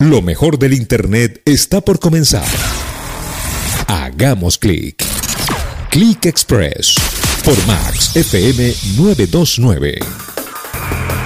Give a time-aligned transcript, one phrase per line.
[0.00, 2.46] Lo mejor del Internet está por comenzar.
[3.88, 5.04] Hagamos clic.
[5.90, 6.94] Click Express
[7.44, 9.98] por Max FM 929.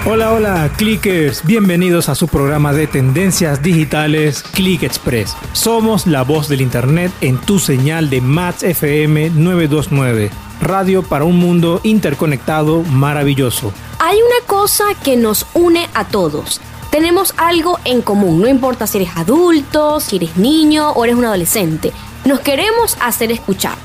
[0.06, 1.44] Hola, hola, clickers.
[1.44, 5.36] Bienvenidos a su programa de tendencias digitales Click Express.
[5.52, 10.30] Somos la voz del Internet en tu señal de Max FM 929.
[10.62, 13.74] Radio para un mundo interconectado maravilloso.
[13.98, 18.98] Hay una cosa que nos une a todos tenemos algo en común, no importa si
[18.98, 21.90] eres adulto, si eres niño o eres un adolescente.
[22.26, 23.76] Nos queremos hacer escuchar.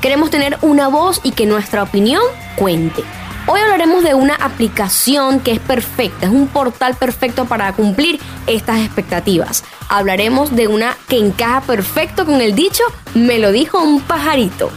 [0.00, 2.22] Queremos tener una voz y que nuestra opinión
[2.56, 3.04] cuente.
[3.46, 8.80] Hoy hablaremos de una aplicación que es perfecta, es un portal perfecto para cumplir estas
[8.80, 9.62] expectativas.
[9.90, 12.84] Hablaremos de una que encaja perfecto con el dicho
[13.14, 14.70] me lo dijo un pajarito,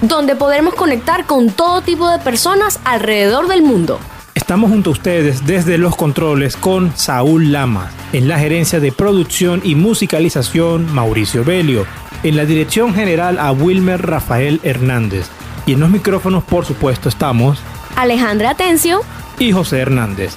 [0.00, 4.00] donde podremos conectar con todo tipo de personas alrededor del mundo.
[4.46, 9.60] Estamos junto a ustedes desde los controles con Saúl Lama, en la gerencia de producción
[9.64, 11.84] y musicalización Mauricio Belio,
[12.22, 15.26] en la dirección general a Wilmer Rafael Hernández
[15.66, 17.58] y en los micrófonos por supuesto estamos
[17.96, 19.00] Alejandra Atencio
[19.40, 20.36] y José Hernández.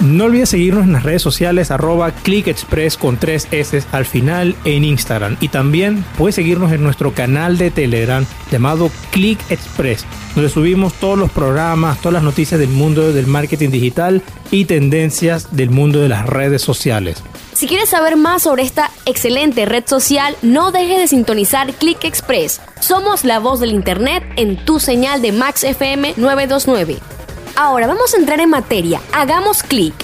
[0.00, 4.84] No olvides seguirnos en las redes sociales arroba clickexpress con tres S al final en
[4.84, 5.36] Instagram.
[5.40, 11.18] Y también puedes seguirnos en nuestro canal de Telegram llamado Click Express, donde subimos todos
[11.18, 16.08] los programas, todas las noticias del mundo del marketing digital y tendencias del mundo de
[16.08, 17.22] las redes sociales.
[17.54, 22.60] Si quieres saber más sobre esta excelente red social, no dejes de sintonizar Click Express.
[22.80, 27.15] Somos la voz del Internet en tu señal de Max FM 929.
[27.58, 29.00] Ahora vamos a entrar en materia.
[29.12, 29.94] Hagamos clic.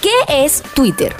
[0.00, 1.14] ¿Qué es Twitter?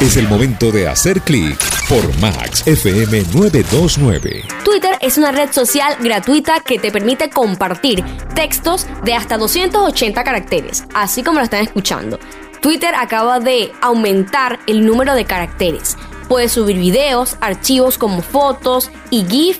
[0.00, 1.58] Es el momento de hacer clic
[1.88, 4.44] por Max FM 929.
[4.64, 8.04] Twitter es una red social gratuita que te permite compartir
[8.36, 12.20] textos de hasta 280 caracteres, así como lo están escuchando.
[12.62, 15.96] Twitter acaba de aumentar el número de caracteres.
[16.28, 19.58] Puedes subir videos, archivos como fotos y GIF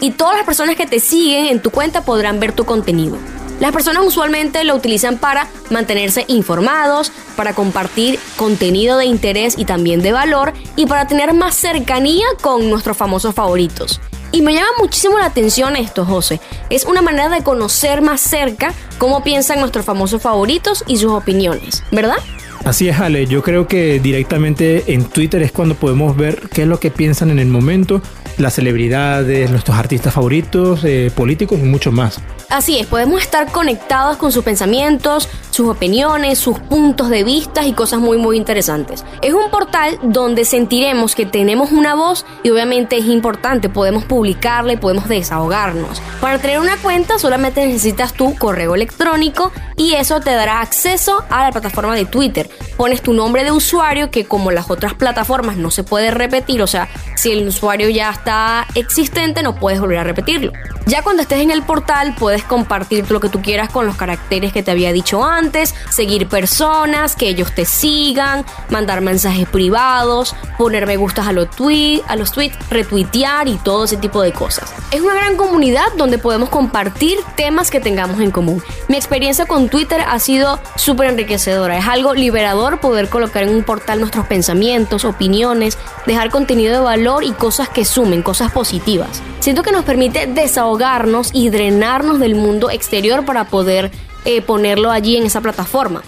[0.00, 3.18] y todas las personas que te siguen en tu cuenta podrán ver tu contenido.
[3.60, 10.02] Las personas usualmente lo utilizan para mantenerse informados, para compartir contenido de interés y también
[10.02, 14.00] de valor y para tener más cercanía con nuestros famosos favoritos.
[14.30, 16.40] Y me llama muchísimo la atención esto, José.
[16.68, 21.82] Es una manera de conocer más cerca cómo piensan nuestros famosos favoritos y sus opiniones,
[21.90, 22.16] ¿verdad?
[22.64, 23.26] Así es, Ale.
[23.26, 27.30] Yo creo que directamente en Twitter es cuando podemos ver qué es lo que piensan
[27.30, 28.02] en el momento
[28.38, 32.20] las celebridades, nuestros artistas favoritos, eh, políticos y mucho más.
[32.48, 37.72] Así es, podemos estar conectados con sus pensamientos, sus opiniones, sus puntos de vista y
[37.72, 39.04] cosas muy muy interesantes.
[39.20, 44.74] Es un portal donde sentiremos que tenemos una voz y obviamente es importante, podemos publicarla
[44.74, 46.00] y podemos desahogarnos.
[46.20, 51.42] Para tener una cuenta solamente necesitas tu correo electrónico y eso te dará acceso a
[51.42, 52.48] la plataforma de Twitter.
[52.76, 56.66] Pones tu nombre de usuario que como las otras plataformas no se puede repetir, o
[56.68, 60.52] sea, si el usuario ya está existente no puedes volver a repetirlo.
[60.86, 64.52] Ya cuando estés en el portal puedes compartir lo que tú quieras con los caracteres
[64.52, 70.86] que te había dicho antes, seguir personas, que ellos te sigan, mandar mensajes privados, poner
[70.86, 74.72] me gustas a los, tweets, a los tweets, retuitear y todo ese tipo de cosas.
[74.90, 78.62] Es una gran comunidad donde podemos compartir temas que tengamos en común.
[78.88, 81.78] Mi experiencia con Twitter ha sido súper enriquecedora.
[81.78, 87.24] Es algo liberador poder colocar en un portal nuestros pensamientos, opiniones, dejar contenido de valor
[87.24, 89.22] y cosas que sumen, cosas positivas.
[89.40, 93.90] Siento que nos permite desahogarnos y drenarnos del mundo exterior para poder
[94.24, 96.02] eh, ponerlo allí en esa plataforma.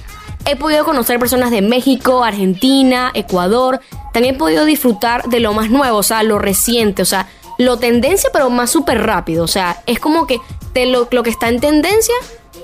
[0.44, 3.80] He podido conocer personas de México, Argentina, Ecuador.
[4.12, 7.76] También he podido disfrutar de lo más nuevo, o sea, lo reciente, o sea, lo
[7.76, 9.44] tendencia, pero más súper rápido.
[9.44, 10.38] O sea, es como que
[10.72, 12.14] te lo, que está en tendencia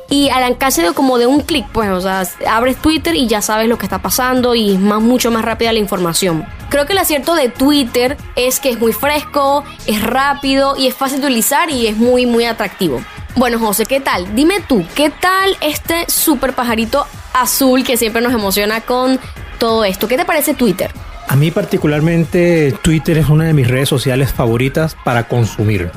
[0.09, 3.42] y al alcance de como de un clic, pues, o sea, abres Twitter y ya
[3.42, 6.47] sabes lo que está pasando y es más, mucho más rápida la información.
[6.71, 10.94] Creo que el acierto de Twitter es que es muy fresco, es rápido y es
[10.94, 13.03] fácil de utilizar y es muy, muy atractivo.
[13.37, 14.34] Bueno, José, ¿qué tal?
[14.34, 19.19] Dime tú, ¿qué tal este super pajarito azul que siempre nos emociona con
[19.59, 20.06] todo esto?
[20.06, 20.91] ¿Qué te parece Twitter?
[21.27, 25.91] A mí particularmente Twitter es una de mis redes sociales favoritas para consumir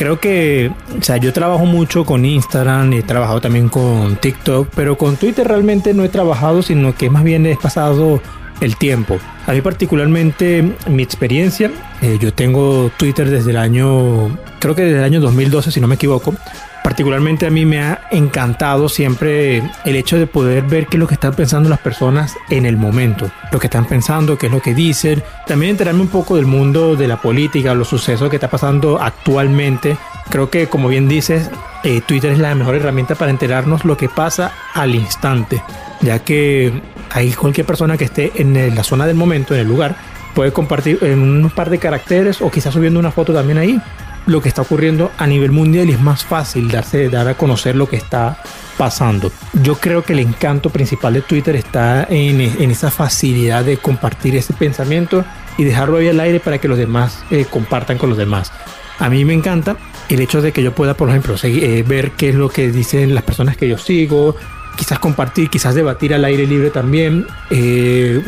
[0.00, 4.96] creo que, o sea, yo trabajo mucho con Instagram, he trabajado también con TikTok, pero
[4.96, 8.22] con Twitter realmente no he trabajado, sino que más bien he pasado
[8.62, 9.18] el tiempo.
[9.46, 11.70] A mí particularmente mi experiencia,
[12.00, 15.86] eh, yo tengo Twitter desde el año, creo que desde el año 2012 si no
[15.86, 16.34] me equivoco,
[16.82, 21.06] particularmente a mí me ha encantado siempre el hecho de poder ver qué es lo
[21.06, 24.62] que están pensando las personas en el momento, lo que están pensando, qué es lo
[24.62, 28.48] que dicen, también enterarme un poco del mundo de la política, los sucesos que está
[28.48, 29.96] pasando actualmente.
[30.30, 31.50] Creo que como bien dices,
[31.84, 35.62] eh, Twitter es la mejor herramienta para enterarnos lo que pasa al instante,
[36.00, 36.72] ya que
[37.10, 39.96] hay cualquier persona que esté en la zona del momento, en el lugar,
[40.34, 43.80] puede compartir en un par de caracteres o quizás subiendo una foto también ahí
[44.26, 47.76] lo que está ocurriendo a nivel mundial y es más fácil darse, dar a conocer
[47.76, 48.42] lo que está
[48.76, 49.30] pasando.
[49.62, 54.54] Yo creo que el encanto principal de Twitter está en, esa facilidad de compartir ese
[54.54, 55.24] pensamiento
[55.58, 58.52] y dejarlo ahí al aire para que los demás eh, compartan con los demás.
[58.98, 59.76] A mí me encanta
[60.08, 63.14] el hecho de que yo pueda, por ejemplo, eh, ver qué es lo que dicen
[63.14, 64.36] las personas que yo sigo,
[64.76, 67.26] quizás compartir, quizás debatir al aire libre también.
[67.50, 68.22] Eh,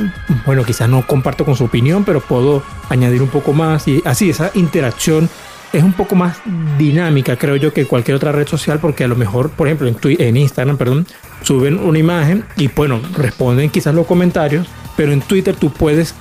[0.44, 4.30] bueno, quizás no comparto con su opinión, pero puedo añadir un poco más y así
[4.30, 5.30] esa interacción
[5.72, 6.36] es un poco más
[6.78, 9.96] dinámica, creo yo, que cualquier otra red social, porque a lo mejor, por ejemplo, en,
[10.02, 11.06] en Instagram, perdón,
[11.42, 14.66] suben una imagen y bueno, responden quizás los comentarios,
[14.96, 16.14] pero en Twitter tú puedes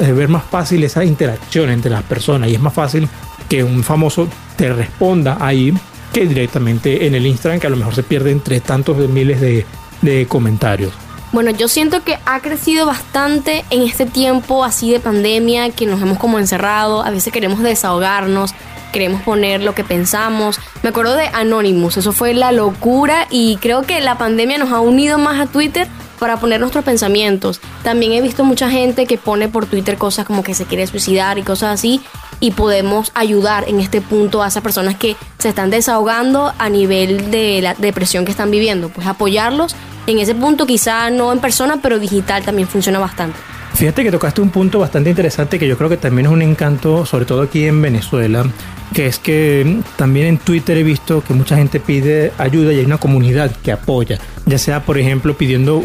[0.00, 3.08] eh, ver más fácil esa interacción entre las personas y es más fácil
[3.48, 5.74] que un famoso te responda ahí
[6.12, 9.66] que directamente en el Instagram, que a lo mejor se pierde entre tantos miles de,
[10.00, 10.92] de comentarios.
[11.32, 16.00] Bueno, yo siento que ha crecido bastante en este tiempo así de pandemia, que nos
[16.00, 18.54] hemos como encerrado, a veces queremos desahogarnos,
[18.94, 20.60] queremos poner lo que pensamos.
[20.84, 24.78] Me acuerdo de Anonymous, eso fue la locura y creo que la pandemia nos ha
[24.78, 25.88] unido más a Twitter
[26.20, 27.60] para poner nuestros pensamientos.
[27.82, 31.38] También he visto mucha gente que pone por Twitter cosas como que se quiere suicidar
[31.38, 32.00] y cosas así
[32.38, 37.32] y podemos ayudar en este punto a esas personas que se están desahogando a nivel
[37.32, 39.74] de la depresión que están viviendo, pues apoyarlos
[40.06, 43.36] en ese punto quizá no en persona, pero digital también funciona bastante.
[43.74, 47.04] Fíjate que tocaste un punto bastante interesante que yo creo que también es un encanto,
[47.04, 48.46] sobre todo aquí en Venezuela,
[48.92, 52.84] que es que también en Twitter he visto que mucha gente pide ayuda y hay
[52.84, 55.82] una comunidad que apoya, ya sea por ejemplo pidiendo,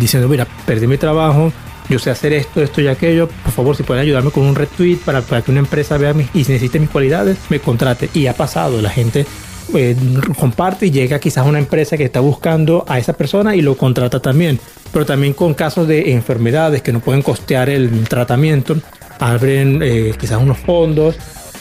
[0.00, 1.52] diciendo, mira, perdí mi trabajo,
[1.88, 4.96] yo sé hacer esto, esto y aquello, por favor si pueden ayudarme con un retweet
[5.04, 8.08] para, para que una empresa vea mis, y necesite mis cualidades, me contrate.
[8.14, 9.26] Y ha pasado, la gente
[9.74, 9.96] eh,
[10.38, 14.20] comparte y llega quizás una empresa que está buscando a esa persona y lo contrata
[14.20, 14.58] también.
[14.92, 18.76] Pero también con casos de enfermedades que no pueden costear el tratamiento,
[19.18, 21.16] abren eh, quizás unos fondos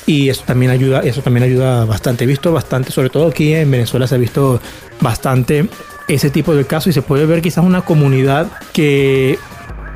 [0.06, 2.24] y eso también ayuda, eso también ayuda bastante.
[2.24, 4.62] He visto bastante, sobre todo aquí en Venezuela se ha visto
[5.02, 5.68] bastante
[6.08, 9.38] ese tipo de casos y se puede ver quizás una comunidad que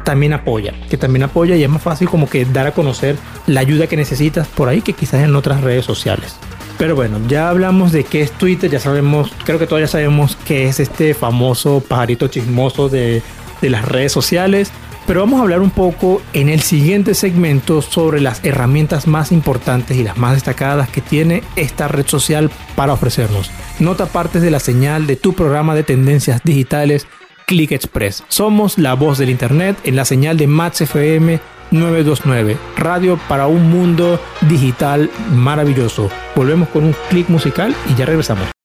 [0.05, 3.59] también apoya, que también apoya y es más fácil como que dar a conocer la
[3.59, 6.37] ayuda que necesitas por ahí que quizás en otras redes sociales.
[6.77, 10.37] Pero bueno, ya hablamos de qué es Twitter, ya sabemos, creo que todos ya sabemos
[10.45, 13.21] qué es este famoso pajarito chismoso de,
[13.61, 14.71] de las redes sociales.
[15.07, 19.95] Pero vamos a hablar un poco en el siguiente segmento sobre las herramientas más importantes
[19.95, 23.49] y las más destacadas que tiene esta red social para ofrecernos.
[23.79, 27.07] Nota partes de la señal de tu programa de tendencias digitales
[27.45, 28.25] Click Express.
[28.27, 31.39] Somos la voz del Internet en la señal de Max FM
[31.71, 34.19] 929, radio para un mundo
[34.49, 36.09] digital maravilloso.
[36.35, 38.56] Volvemos con un clic musical y ya regresamos.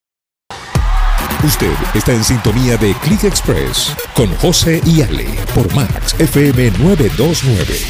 [1.44, 7.80] Usted está en sintonía de Click Express con José y Ale por Max FM 929.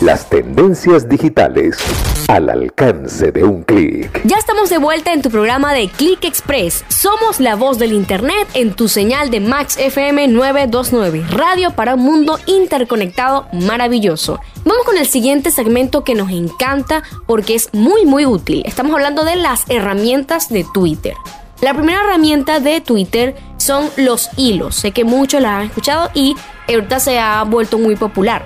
[0.00, 1.78] Las tendencias digitales
[2.26, 4.20] al alcance de un clic.
[4.24, 6.84] Ya estamos de vuelta en tu programa de Click Express.
[6.88, 12.02] Somos la voz del Internet en tu señal de Max FM 929, radio para un
[12.02, 14.40] mundo interconectado maravilloso.
[14.64, 18.64] Vamos con el siguiente segmento que nos encanta porque es muy muy útil.
[18.66, 21.14] Estamos hablando de las herramientas de Twitter.
[21.62, 24.74] La primera herramienta de Twitter son los hilos.
[24.74, 26.34] Sé que muchos la han escuchado y
[26.68, 28.44] ahorita se ha vuelto muy popular.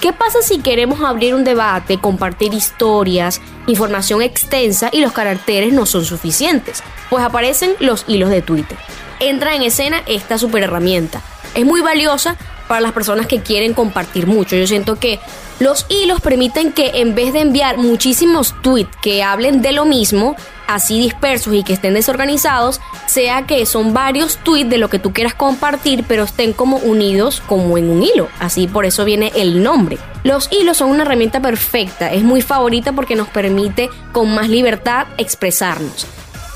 [0.00, 5.86] ¿Qué pasa si queremos abrir un debate, compartir historias, información extensa y los caracteres no
[5.86, 6.82] son suficientes?
[7.08, 8.76] Pues aparecen los hilos de Twitter.
[9.20, 11.22] Entra en escena esta super herramienta.
[11.54, 12.36] Es muy valiosa
[12.68, 14.56] para las personas que quieren compartir mucho.
[14.56, 15.20] Yo siento que
[15.58, 20.36] los hilos permiten que en vez de enviar muchísimos tweets que hablen de lo mismo,
[20.66, 25.12] así dispersos y que estén desorganizados, sea que son varios tweets de lo que tú
[25.12, 28.28] quieras compartir, pero estén como unidos como en un hilo.
[28.38, 29.98] Así por eso viene el nombre.
[30.24, 35.06] Los hilos son una herramienta perfecta, es muy favorita porque nos permite con más libertad
[35.18, 36.06] expresarnos.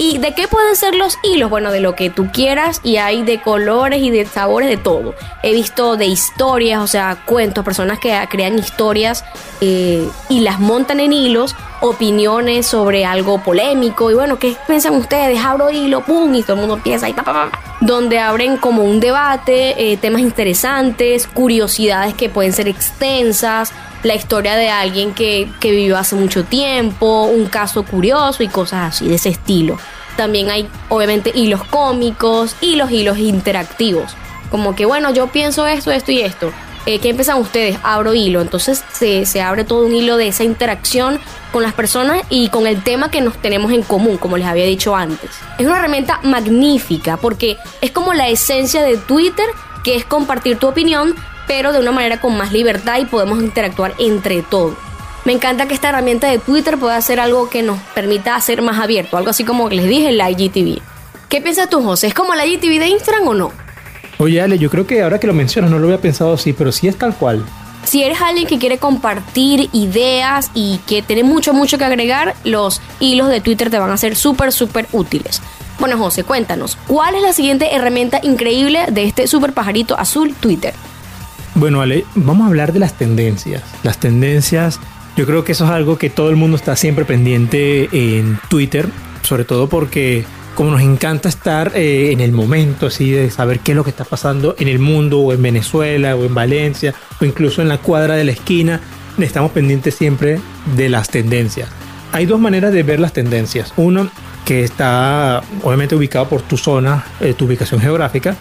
[0.03, 1.51] ¿Y de qué pueden ser los hilos?
[1.51, 5.15] Bueno, de lo que tú quieras y hay de colores y de sabores, de todo.
[5.43, 9.27] He visto de historias, o sea, cuentos, personas que crean historias
[9.61, 15.39] eh, y las montan en hilos, opiniones sobre algo polémico y bueno, ¿qué piensan ustedes?
[15.45, 18.85] Abro hilo, pum, y todo el mundo empieza ahí, pa, pa, pa, donde abren como
[18.85, 25.51] un debate, eh, temas interesantes, curiosidades que pueden ser extensas, la historia de alguien que,
[25.61, 29.79] que vivió hace mucho tiempo, un caso curioso y cosas así de ese estilo.
[30.17, 34.17] También hay obviamente hilos cómicos y los hilos interactivos.
[34.51, 36.53] Como que bueno, yo pienso esto, esto y esto.
[36.87, 37.79] Eh, ¿Qué empiezan ustedes?
[37.83, 38.41] Abro hilo.
[38.41, 41.21] Entonces se, se, abre todo un hilo de esa interacción
[41.53, 44.65] con las personas y con el tema que nos tenemos en común, como les había
[44.65, 45.31] dicho antes.
[45.59, 49.47] Es una herramienta magnífica porque es como la esencia de Twitter,
[49.85, 51.15] que es compartir tu opinión,
[51.51, 54.77] pero de una manera con más libertad y podemos interactuar entre todos.
[55.25, 58.79] Me encanta que esta herramienta de Twitter pueda hacer algo que nos permita ser más
[58.79, 60.81] abierto, algo así como que les dije, la IGTV.
[61.29, 62.07] ¿Qué piensas tú, José?
[62.07, 63.53] ¿Es como la IGTV de Instagram o no?
[64.19, 66.71] Oye, Ale, yo creo que ahora que lo mencionas no lo había pensado así, pero
[66.71, 67.45] sí es tal cual.
[67.83, 72.81] Si eres alguien que quiere compartir ideas y que tiene mucho, mucho que agregar, los
[73.01, 75.43] hilos de Twitter te van a ser súper, súper útiles.
[75.81, 80.75] Bueno, José, cuéntanos, ¿cuál es la siguiente herramienta increíble de este super pajarito azul Twitter?
[81.55, 83.63] Bueno, Ale, vamos a hablar de las tendencias.
[83.83, 84.81] Las tendencias,
[85.17, 88.89] yo creo que eso es algo que todo el mundo está siempre pendiente en Twitter,
[89.23, 93.73] sobre todo porque como nos encanta estar eh, en el momento, así de saber qué
[93.73, 97.25] es lo que está pasando en el mundo, o en Venezuela, o en Valencia, o
[97.25, 98.81] incluso en la cuadra de la esquina,
[99.19, 100.41] estamos pendientes siempre
[100.77, 101.69] de las tendencias.
[102.13, 103.73] Hay dos maneras de ver las tendencias.
[103.77, 104.11] Uno,
[104.45, 108.37] que está obviamente ubicado por tu zona, eh, tu ubicación geográfica.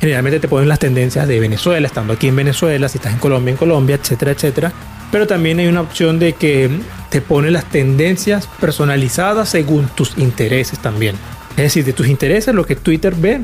[0.00, 3.52] Generalmente te ponen las tendencias de Venezuela, estando aquí en Venezuela, si estás en Colombia,
[3.52, 4.72] en Colombia, etcétera, etcétera.
[5.10, 6.70] Pero también hay una opción de que
[7.10, 11.16] te pone las tendencias personalizadas según tus intereses también.
[11.50, 13.40] Es decir, de tus intereses, lo que Twitter ve,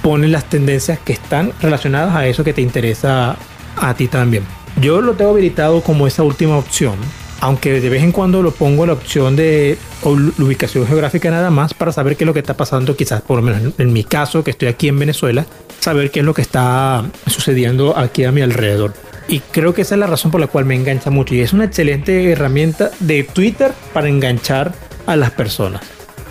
[0.00, 3.36] pone las tendencias que están relacionadas a eso que te interesa
[3.76, 4.44] a ti también.
[4.80, 6.94] Yo lo tengo habilitado como esa última opción,
[7.42, 11.90] aunque de vez en cuando lo pongo la opción de ubicación geográfica nada más para
[11.90, 14.52] saber qué es lo que está pasando, quizás por lo menos en mi caso, que
[14.52, 15.44] estoy aquí en Venezuela,
[15.80, 18.94] saber qué es lo que está sucediendo aquí a mi alrededor.
[19.26, 21.34] Y creo que esa es la razón por la cual me engancha mucho.
[21.34, 24.72] Y es una excelente herramienta de Twitter para enganchar
[25.06, 25.82] a las personas.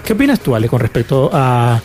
[0.06, 1.82] ¿Qué opinas tú, Ale, con respecto a,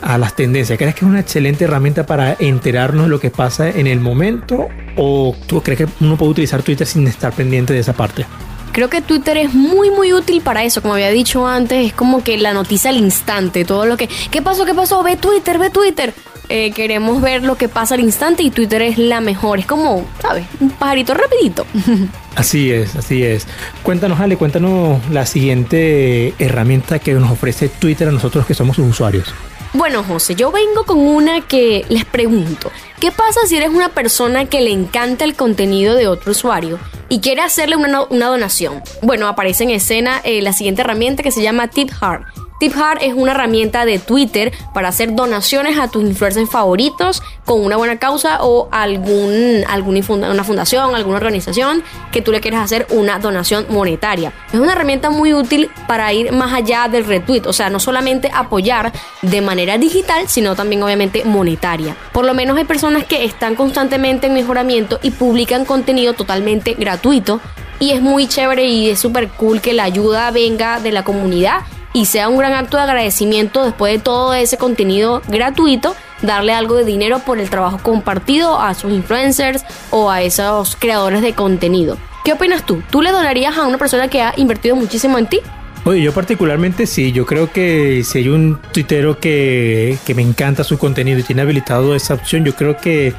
[0.00, 0.78] a las tendencias?
[0.78, 4.68] ¿Crees que es una excelente herramienta para enterarnos de lo que pasa en el momento?
[4.96, 8.24] ¿O tú crees que uno puede utilizar Twitter sin estar pendiente de esa parte?
[8.72, 12.22] Creo que Twitter es muy muy útil para eso, como había dicho antes, es como
[12.22, 14.64] que la noticia al instante, todo lo que, ¿qué pasó?
[14.64, 15.02] ¿Qué pasó?
[15.02, 16.14] Ve Twitter, ve Twitter.
[16.52, 20.04] Eh, queremos ver lo que pasa al instante y Twitter es la mejor, es como,
[20.20, 20.46] ¿sabes?
[20.58, 21.64] Un pajarito rapidito.
[22.34, 23.46] Así es, así es.
[23.82, 28.88] Cuéntanos, Ale, cuéntanos la siguiente herramienta que nos ofrece Twitter a nosotros que somos sus
[28.88, 29.34] usuarios.
[29.72, 34.46] Bueno, José, yo vengo con una que les pregunto, ¿qué pasa si eres una persona
[34.46, 38.82] que le encanta el contenido de otro usuario y quiere hacerle una, donación?
[39.00, 42.24] Bueno, aparece en escena eh, la siguiente herramienta que se llama TipHard
[42.60, 47.76] TipHard es una herramienta de Twitter para hacer donaciones a tus influencers favoritos con una
[47.76, 50.00] buena causa o algún, alguna
[50.30, 54.34] una fundación, alguna organización que tú le quieras hacer una donación monetaria.
[54.52, 58.30] Es una herramienta muy útil para ir más allá del retweet, o sea, no solamente
[58.32, 61.96] apoyar de manera digital, sino también obviamente monetaria.
[62.12, 67.40] Por lo menos hay personas que están constantemente en mejoramiento y publican contenido totalmente gratuito
[67.78, 71.62] y es muy chévere y es súper cool que la ayuda venga de la comunidad
[71.92, 76.76] y sea un gran acto de agradecimiento después de todo ese contenido gratuito, darle algo
[76.76, 81.98] de dinero por el trabajo compartido a sus influencers o a esos creadores de contenido.
[82.24, 82.82] ¿Qué opinas tú?
[82.90, 85.40] ¿Tú le donarías a una persona que ha invertido muchísimo en ti?
[85.84, 90.62] Oye, yo particularmente sí, yo creo que si hay un tuitero que, que me encanta
[90.62, 93.14] su contenido y tiene habilitado esa opción, yo creo que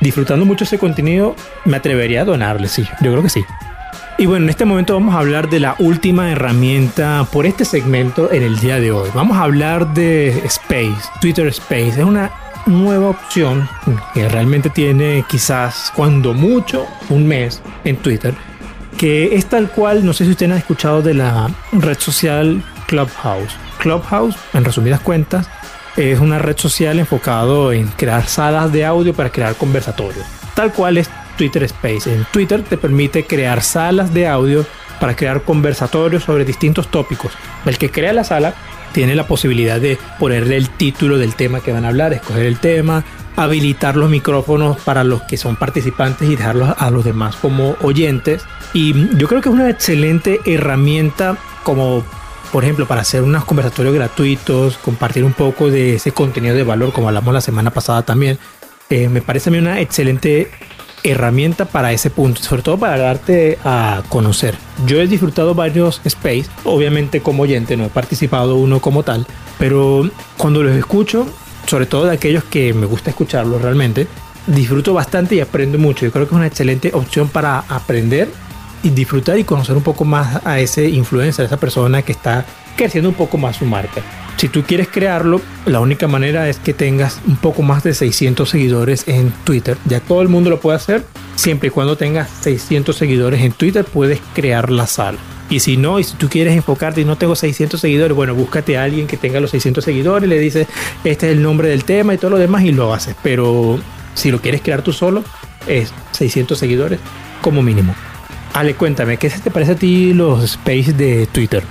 [0.00, 3.44] disfrutando mucho ese contenido me atrevería a donarle, sí, yo creo que sí.
[4.18, 8.32] Y bueno, en este momento vamos a hablar de la última herramienta por este segmento
[8.32, 9.10] en el día de hoy.
[9.14, 11.88] Vamos a hablar de Space, Twitter Space.
[11.90, 12.30] Es una
[12.64, 13.68] nueva opción
[14.14, 18.32] que realmente tiene quizás cuando mucho un mes en Twitter,
[18.96, 23.54] que es tal cual, no sé si ustedes han escuchado de la red social Clubhouse.
[23.78, 25.46] Clubhouse, en resumidas cuentas,
[25.94, 30.24] es una red social enfocado en crear salas de audio para crear conversatorios.
[30.54, 32.12] Tal cual es Twitter Space.
[32.12, 34.66] En Twitter te permite crear salas de audio
[35.00, 37.32] para crear conversatorios sobre distintos tópicos.
[37.64, 38.54] El que crea la sala
[38.92, 42.58] tiene la posibilidad de ponerle el título del tema que van a hablar, escoger el
[42.58, 43.04] tema,
[43.36, 48.42] habilitar los micrófonos para los que son participantes y dejarlos a los demás como oyentes.
[48.72, 52.04] Y yo creo que es una excelente herramienta como
[52.52, 56.92] por ejemplo, para hacer unos conversatorios gratuitos, compartir un poco de ese contenido de valor,
[56.92, 58.38] como hablamos la semana pasada también,
[58.88, 60.50] eh, me parece a mí una excelente
[61.10, 64.54] herramienta para ese punto, sobre todo para darte a conocer.
[64.86, 69.26] Yo he disfrutado varios space, obviamente como oyente, no he participado uno como tal,
[69.58, 71.26] pero cuando los escucho,
[71.66, 74.06] sobre todo de aquellos que me gusta escucharlos realmente,
[74.46, 76.04] disfruto bastante y aprendo mucho.
[76.04, 78.28] Yo creo que es una excelente opción para aprender
[78.82, 82.44] y disfrutar y conocer un poco más a ese influencer, a esa persona que está
[82.76, 84.02] creciendo un poco más su marca.
[84.36, 88.48] Si tú quieres crearlo, la única manera es que tengas un poco más de 600
[88.48, 89.78] seguidores en Twitter.
[89.86, 91.04] Ya todo el mundo lo puede hacer.
[91.36, 95.18] Siempre y cuando tengas 600 seguidores en Twitter, puedes crear la sala.
[95.48, 98.76] Y si no, y si tú quieres enfocarte y no tengo 600 seguidores, bueno, búscate
[98.76, 100.66] a alguien que tenga los 600 seguidores, le dices,
[101.04, 103.16] este es el nombre del tema y todo lo demás y lo haces.
[103.22, 103.78] Pero
[104.14, 105.24] si lo quieres crear tú solo,
[105.66, 107.00] es 600 seguidores
[107.40, 107.94] como mínimo.
[108.52, 111.62] Ale, cuéntame, ¿qué te parece a ti los space de Twitter?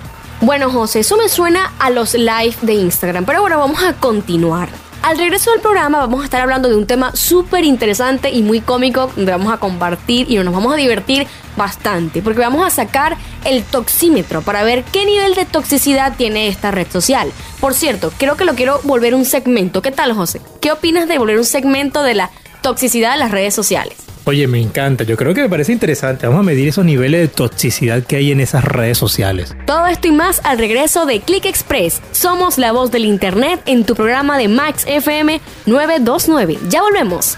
[0.42, 4.70] Bueno, José, eso me suena a los live de Instagram, pero ahora vamos a continuar.
[5.02, 8.60] Al regreso del programa vamos a estar hablando de un tema súper interesante y muy
[8.60, 13.16] cómico donde vamos a compartir y nos vamos a divertir bastante porque vamos a sacar
[13.44, 17.32] el toxímetro para ver qué nivel de toxicidad tiene esta red social.
[17.62, 19.82] Por cierto, creo que lo quiero volver un segmento.
[19.82, 20.42] ¿Qué tal, José?
[20.60, 24.05] ¿Qué opinas de volver un segmento de la toxicidad de las redes sociales?
[24.28, 25.04] Oye, me encanta.
[25.04, 26.26] Yo creo que me parece interesante.
[26.26, 29.56] Vamos a medir esos niveles de toxicidad que hay en esas redes sociales.
[29.68, 32.02] Todo esto y más al regreso de Click Express.
[32.12, 36.58] Somos la voz del Internet en tu programa de Max FM 929.
[36.70, 37.38] Ya volvemos.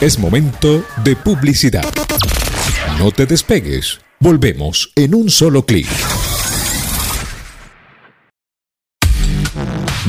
[0.00, 1.84] Es momento de publicidad.
[2.98, 4.00] No te despegues.
[4.18, 5.88] Volvemos en un solo clic.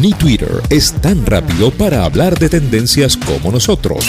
[0.05, 4.05] Ni Twitter es tan rápido para hablar de tendencias como nosotros.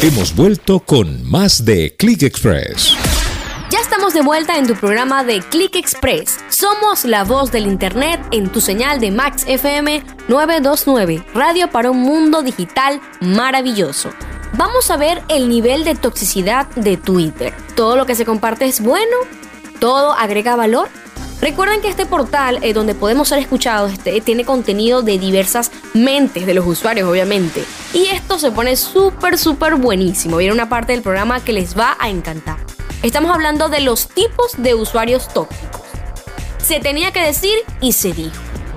[0.00, 2.94] Hemos vuelto con más de Click Express.
[3.70, 6.38] Ya estamos de vuelta en tu programa de Click Express.
[6.48, 12.00] Somos la voz del Internet en tu señal de Max FM 929, radio para un
[12.00, 14.08] mundo digital maravilloso.
[14.54, 17.52] Vamos a ver el nivel de toxicidad de Twitter.
[17.74, 19.16] ¿Todo lo que se comparte es bueno?
[19.80, 20.88] ¿Todo agrega valor?
[21.40, 26.46] Recuerden que este portal eh, donde podemos ser escuchados este, tiene contenido de diversas mentes
[26.46, 27.64] de los usuarios, obviamente.
[27.92, 30.38] Y esto se pone súper, súper buenísimo.
[30.38, 32.56] Viene una parte del programa que les va a encantar.
[33.02, 35.82] Estamos hablando de los tipos de usuarios tóxicos.
[36.58, 38.34] Se tenía que decir y se dijo.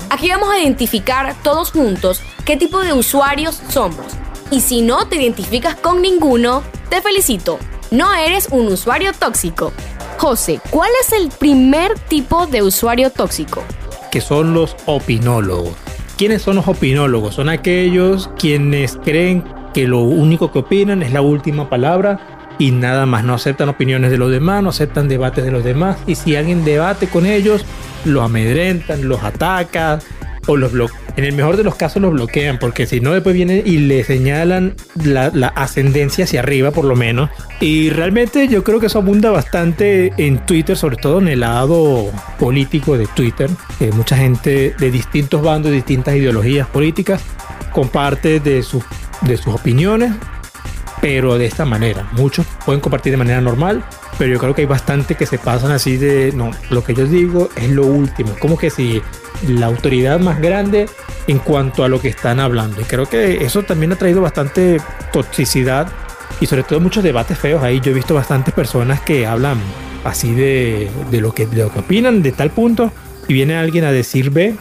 [0.09, 4.05] Aquí vamos a identificar todos juntos qué tipo de usuarios somos.
[4.51, 7.57] Y si no te identificas con ninguno, te felicito.
[7.91, 9.71] No eres un usuario tóxico.
[10.19, 13.63] José, ¿cuál es el primer tipo de usuario tóxico?
[14.11, 15.77] Que son los opinólogos.
[16.17, 17.35] ¿Quiénes son los opinólogos?
[17.35, 22.19] Son aquellos quienes creen que lo único que opinan es la última palabra
[22.59, 23.23] y nada más.
[23.23, 25.95] No aceptan opiniones de los demás, no aceptan debates de los demás.
[26.05, 27.63] Y si alguien debate con ellos,
[28.03, 30.01] los amedrentan, los atacan
[30.49, 33.35] o los bloquean en el mejor de los casos los bloquean, porque si no, después
[33.35, 37.29] vienen y le señalan la, ascendencia hacia arriba, por lo menos.
[37.59, 42.09] Y realmente yo creo que eso abunda bastante en Twitter, sobre todo en el lado
[42.39, 43.49] político de Twitter.
[43.93, 47.21] mucha gente de distintos bandos, distintas ideologías políticas,
[47.73, 48.63] comparte de
[49.21, 50.13] de sus opiniones,
[51.01, 52.09] pero de esta manera.
[52.13, 53.83] Muchos pueden compartir de manera normal,
[54.17, 57.05] pero yo creo que hay bastante que se pasan así de, no, lo que yo
[57.05, 58.35] digo es lo último.
[58.39, 59.01] Como que si
[59.47, 60.87] la autoridad más grande
[61.27, 62.81] en cuanto a lo que están hablando.
[62.81, 64.81] Y creo que eso también ha traído bastante
[65.13, 65.87] toxicidad
[66.41, 67.79] y sobre todo muchos debates feos ahí.
[67.79, 69.59] Yo he visto bastantes personas que hablan
[70.03, 72.91] así de, lo, que, de lo que opinan de tal punto
[73.27, 74.55] y viene alguien a decir B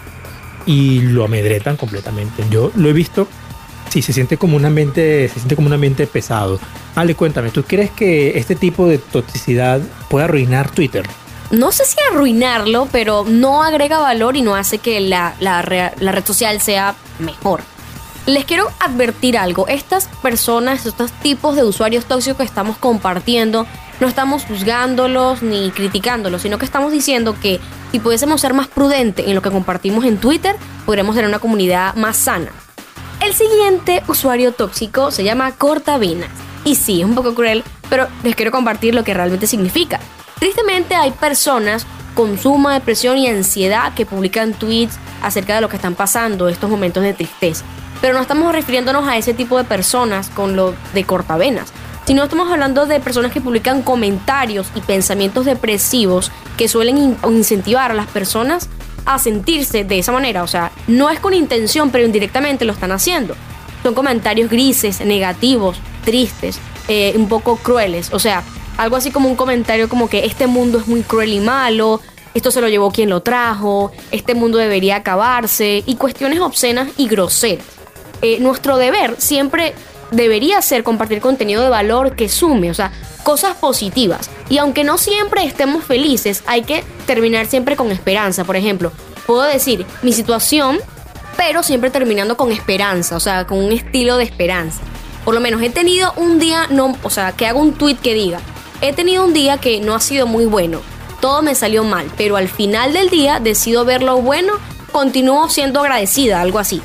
[0.67, 2.45] y lo amedretan completamente.
[2.51, 3.29] Yo lo he visto.
[3.91, 6.59] Sí, se siente como un ambiente, se siente como un ambiente pesado.
[6.95, 11.07] Ale, cuéntame, ¿tú crees que este tipo de toxicidad puede arruinar Twitter?
[11.51, 16.61] no sé si arruinarlo, pero no agrega valor y no hace que la, red social
[16.61, 17.63] sea mejor.
[18.27, 23.67] Les quiero advertir algo, estas personas, estos tipos de usuarios tóxicos que estamos compartiendo,
[24.01, 27.59] no estamos juzgándolos ni criticándolos, sino que estamos diciendo que
[27.91, 31.95] si pudiésemos ser más prudentes en lo que compartimos en Twitter, podremos tener una comunidad
[31.95, 32.53] más sana.
[33.21, 36.31] El siguiente usuario tóxico se llama Cortavenas.
[36.65, 39.99] Y sí, es un poco cruel, pero les quiero compartir lo que realmente significa.
[40.39, 45.77] Tristemente hay personas con suma depresión y ansiedad que publican tweets acerca de lo que
[45.77, 47.65] están pasando, estos momentos de tristeza.
[48.01, 51.73] Pero no estamos refiriéndonos a ese tipo de personas con lo de cortavenas,
[52.07, 57.95] sino estamos hablando de personas que publican comentarios y pensamientos depresivos que suelen incentivar a
[57.95, 58.69] las personas
[59.09, 60.43] a sentirse de esa manera.
[60.43, 63.35] O sea, no es con intención, pero indirectamente lo están haciendo.
[63.83, 68.13] Son comentarios grises, negativos, tristes, eh, un poco crueles.
[68.13, 68.45] O sea,
[68.77, 72.03] algo así como un comentario como que este mundo es muy cruel y malo,
[72.35, 77.09] esto se lo llevó quien lo trajo, este mundo debería acabarse y cuestiones obscenas y
[77.09, 77.65] groseras.
[78.21, 79.73] Eh, nuestro deber siempre
[80.11, 82.93] debería ser compartir contenido de valor que sume, o sea,
[83.29, 84.31] cosas positivas.
[84.49, 88.45] Y aunque no siempre estemos felices, hay que terminar siempre con esperanza.
[88.45, 88.91] Por ejemplo,
[89.27, 90.79] puedo decir mi situación,
[91.37, 94.81] pero siempre terminando con esperanza, o sea, con un estilo de esperanza.
[95.27, 98.15] Por lo menos he tenido un día, no, o sea, que hago un tweet que
[98.15, 98.41] diga,
[98.81, 100.81] He tenido un día que no ha sido muy bueno.
[101.21, 104.55] Todo me salió mal, pero al final del día decido ver lo bueno,
[104.91, 106.81] continúo siendo agradecida, algo así.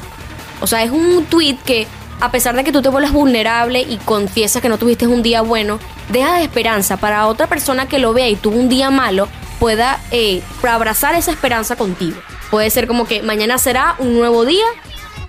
[0.60, 1.88] O sea, es un tweet que
[2.20, 5.42] a pesar de que tú te vuelvas vulnerable y confiesas que no tuviste un día
[5.42, 9.28] bueno, deja de esperanza para otra persona que lo vea y tuvo un día malo,
[9.60, 12.18] pueda eh, abrazar esa esperanza contigo.
[12.52, 14.66] Puede ser como que mañana será un nuevo día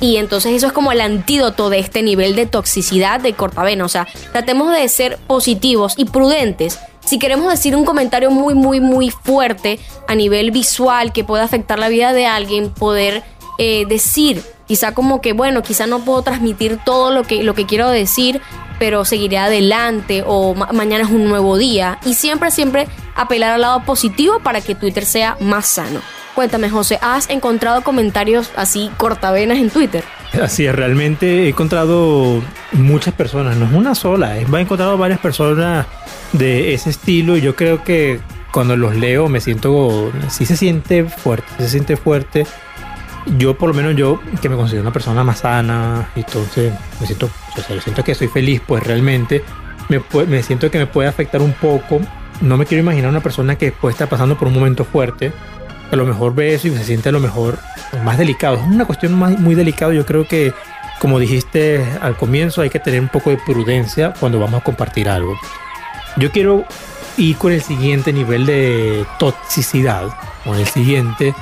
[0.00, 3.84] Y entonces eso es como el antídoto de este nivel de toxicidad de cortavena.
[3.84, 6.78] O sea, tratemos de ser positivos y prudentes.
[7.04, 11.78] Si queremos decir un comentario muy, muy, muy fuerte a nivel visual que pueda afectar
[11.78, 13.22] la vida de alguien, poder
[13.58, 17.66] eh, decir, quizá como que, bueno, quizá no puedo transmitir todo lo que, lo que
[17.66, 18.40] quiero decir,
[18.78, 21.98] pero seguiré adelante o mañana es un nuevo día.
[22.04, 26.00] Y siempre, siempre apelar al lado positivo para que Twitter sea más sano.
[26.34, 30.02] Cuéntame, José, ¿has encontrado comentarios así cortavenas en Twitter?
[30.42, 35.86] Así es, realmente he encontrado muchas personas, no es una sola, he encontrado varias personas
[36.32, 38.18] de ese estilo y yo creo que
[38.50, 42.46] cuando los leo me siento, sí se siente fuerte, se siente fuerte.
[43.38, 47.30] Yo por lo menos yo que me considero una persona más sana, entonces me siento,
[47.56, 49.42] o sea, siento que soy feliz, pues realmente
[49.88, 52.00] me, me siento que me puede afectar un poco.
[52.40, 55.32] No me quiero imaginar una persona que puede estar pasando por un momento fuerte
[55.94, 57.58] a lo mejor ve eso y se siente a lo mejor
[58.04, 58.56] más delicado.
[58.56, 59.92] Es una cuestión más, muy delicada.
[59.92, 60.52] Yo creo que,
[60.98, 65.08] como dijiste al comienzo, hay que tener un poco de prudencia cuando vamos a compartir
[65.08, 65.38] algo.
[66.16, 66.64] Yo quiero
[67.16, 70.08] ir con el siguiente nivel de toxicidad,
[70.44, 71.34] con el siguiente,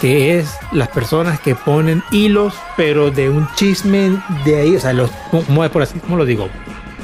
[0.00, 4.92] que es las personas que ponen hilos, pero de un chisme de ahí, o sea,
[4.92, 6.48] los, como por así, como lo digo,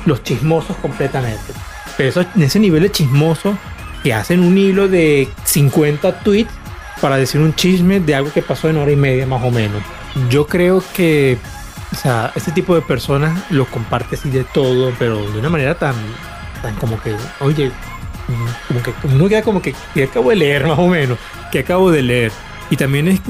[0.07, 1.53] los chismosos completamente.
[1.97, 3.57] Pero eso, en ese nivel de chismoso,
[4.03, 6.53] que hacen un hilo de 50 tweets
[7.01, 9.83] para decir un chisme de algo que pasó en hora y media más o menos.
[10.31, 11.39] Yo creo que,
[11.93, 15.77] o sea, este tipo de personas lo comparte así de todo, pero de una manera
[15.77, 15.95] tan,
[16.63, 17.71] tan como que, oye,
[18.69, 21.19] como que uno queda como que, que acabo de leer más o menos,
[21.53, 22.33] que acabo de leer.
[22.71, 23.21] Y también es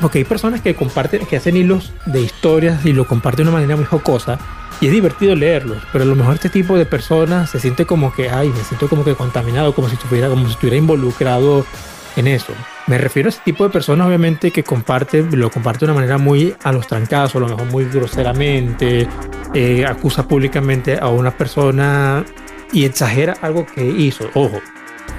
[0.00, 3.58] porque hay personas que comparten, que hacen hilos de historias y lo comparten de una
[3.58, 4.38] manera muy jocosa
[4.80, 8.14] y es divertido leerlos, pero a lo mejor este tipo de personas se siente como
[8.14, 11.66] que, ay, me siento como que contaminado, como si estuviera, como si estuviera involucrado
[12.16, 12.54] en eso.
[12.86, 16.16] Me refiero a ese tipo de personas, obviamente, que comparte, lo comparte de una manera
[16.16, 19.06] muy a los trancazos, a lo mejor muy groseramente,
[19.52, 22.24] eh, acusa públicamente a una persona
[22.72, 24.30] y exagera algo que hizo.
[24.32, 24.60] Ojo,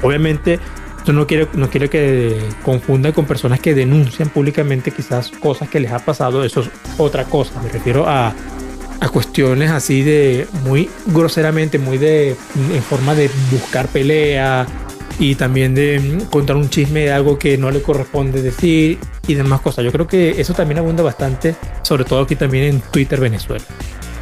[0.02, 0.60] obviamente,
[1.02, 5.80] esto no quiere, no quiere que confunda con personas que denuncian públicamente quizás cosas que
[5.80, 6.44] les ha pasado.
[6.44, 7.60] Eso es otra cosa.
[7.64, 8.36] Me refiero a,
[9.00, 12.36] a cuestiones así de muy groseramente, muy de
[12.74, 14.68] en forma de buscar pelea,
[15.18, 19.62] y también de contar un chisme de algo que no le corresponde decir y demás
[19.62, 19.84] cosas.
[19.84, 23.66] Yo creo que eso también abunda bastante, sobre todo aquí también en Twitter Venezuela.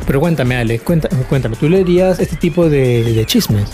[0.07, 3.69] Pero cuéntame, Ale, cuéntame, cuéntame ¿tú leerías este tipo de, de chismes?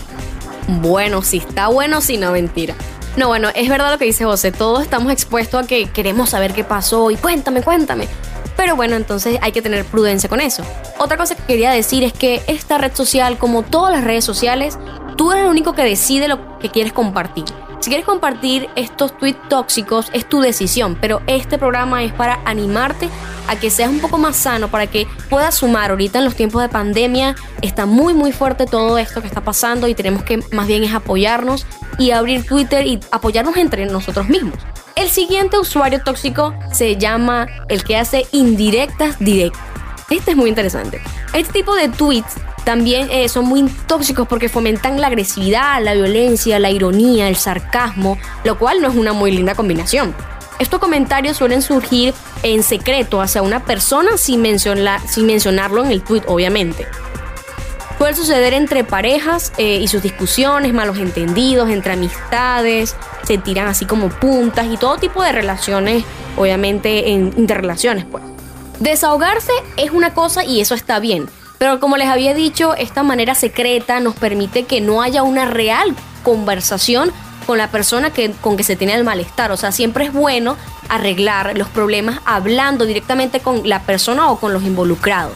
[0.68, 2.76] Bueno, si está bueno, si no, mentira.
[3.18, 6.54] No, bueno, es verdad lo que dice José, todos estamos expuestos a que queremos saber
[6.54, 8.08] qué pasó y cuéntame, cuéntame.
[8.58, 10.64] Pero bueno, entonces hay que tener prudencia con eso.
[10.98, 14.78] Otra cosa que quería decir es que esta red social, como todas las redes sociales,
[15.16, 17.46] Tú eres el único que decide lo que quieres compartir.
[17.80, 23.10] Si quieres compartir estos tweets tóxicos, es tu decisión, pero este programa es para animarte
[23.48, 25.92] a que seas un poco más sano, para que puedas sumar.
[25.92, 29.88] Ahorita en los tiempos de pandemia está muy, muy fuerte todo esto que está pasando
[29.88, 31.66] y tenemos que más bien es apoyarnos
[31.98, 34.58] y abrir Twitter y apoyarnos entre nosotros mismos.
[34.96, 39.62] El siguiente usuario tóxico se llama el que hace indirectas directas.
[40.10, 41.02] Este es muy interesante.
[41.34, 46.60] Este tipo de tweets también eh, son muy tóxicos porque fomentan la agresividad, la violencia,
[46.60, 50.14] la ironía, el sarcasmo, lo cual no es una muy linda combinación.
[50.58, 56.24] Estos comentarios suelen surgir en secreto hacia una persona sin, sin mencionarlo en el tweet,
[56.28, 56.88] obviamente.
[58.00, 63.86] Puede suceder entre parejas eh, y sus discusiones, malos entendidos, entre amistades, se tiran así
[63.86, 66.04] como puntas y todo tipo de relaciones,
[66.36, 68.24] obviamente en interrelaciones, pues.
[68.80, 73.36] Desahogarse es una cosa y eso está bien, pero como les había dicho, esta manera
[73.36, 77.12] secreta nos permite que no haya una real conversación
[77.46, 79.52] con la persona con que se tiene el malestar.
[79.52, 80.58] O sea, siempre es bueno
[80.90, 85.34] arreglar los problemas hablando directamente con la persona o con los involucrados.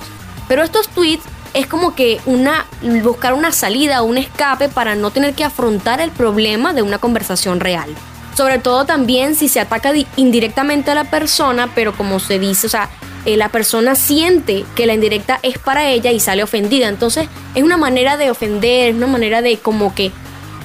[0.47, 2.65] Pero estos tweets es como que una
[3.03, 6.97] buscar una salida o un escape para no tener que afrontar el problema de una
[6.97, 7.89] conversación real.
[8.36, 12.69] Sobre todo también si se ataca indirectamente a la persona, pero como se dice, o
[12.69, 12.89] sea,
[13.25, 16.88] eh, la persona siente que la indirecta es para ella y sale ofendida.
[16.88, 20.12] Entonces es una manera de ofender, es una manera de como que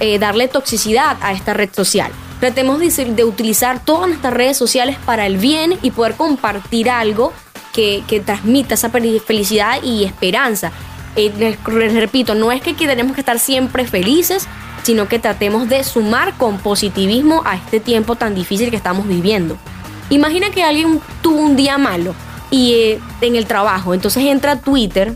[0.00, 2.10] eh, darle toxicidad a esta red social.
[2.40, 7.32] Tratemos de, de, utilizar todas nuestras redes sociales para el bien y poder compartir algo
[7.72, 10.70] que, transmita esa felicidad y esperanza.
[11.16, 14.46] Eh, les, repito, no es que tenemos que estar siempre felices,
[14.82, 19.56] sino que tratemos de sumar con positivismo a este tiempo tan difícil que estamos viviendo.
[20.10, 22.14] Imagina que alguien tuvo un día malo
[22.54, 23.94] y eh, en el trabajo.
[23.94, 25.12] Entonces entra a Twitter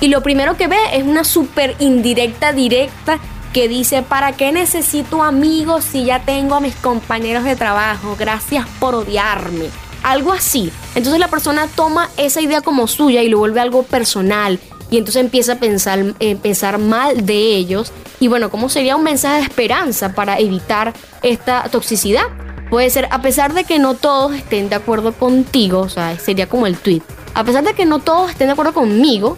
[0.00, 3.20] y lo primero que ve es una súper indirecta directa
[3.52, 8.16] que dice, ¿para qué necesito amigos si ya tengo a mis compañeros de trabajo?
[8.18, 9.66] Gracias por odiarme.
[10.02, 10.72] algo así.
[10.94, 14.58] Entonces la persona toma esa idea como suya y lo vuelve algo personal
[14.90, 17.92] y entonces empieza a pensar, eh, pensar mal de ellos.
[18.18, 22.24] Y bueno, ¿cómo sería un mensaje de esperanza para evitar esta toxicidad?
[22.70, 26.48] Puede ser, a pesar de que no todos estén de acuerdo contigo, o sea, sería
[26.48, 27.02] como el tweet.
[27.34, 29.36] A pesar de que no todos estén de acuerdo conmigo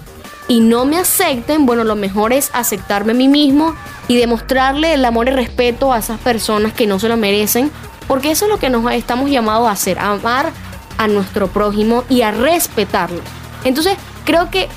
[0.49, 3.75] y no me acepten, bueno, lo mejor es aceptarme a mí mismo
[4.07, 7.71] y demostrarle el amor y respeto a esas personas que no se lo merecen,
[8.07, 10.53] porque eso es lo que nos estamos llamados a hacer, amar
[10.99, 13.23] a nuestro prójimo y a respetarlo.
[13.65, 14.69] Entonces, creo que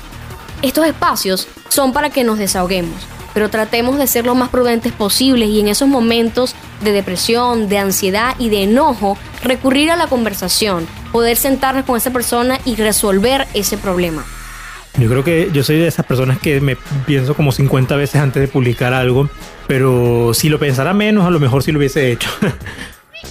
[0.62, 2.96] estos espacios son para que nos desahoguemos,
[3.34, 7.78] pero tratemos de ser lo más prudentes posibles y en esos momentos de depresión, de
[7.78, 13.46] ansiedad y de enojo, recurrir a la conversación, poder sentarnos con esa persona y resolver
[13.54, 14.24] ese problema.
[14.98, 18.40] Yo creo que yo soy de esas personas que me pienso como 50 veces antes
[18.40, 19.28] de publicar algo,
[19.66, 22.30] pero si lo pensara menos, a lo mejor sí lo hubiese hecho.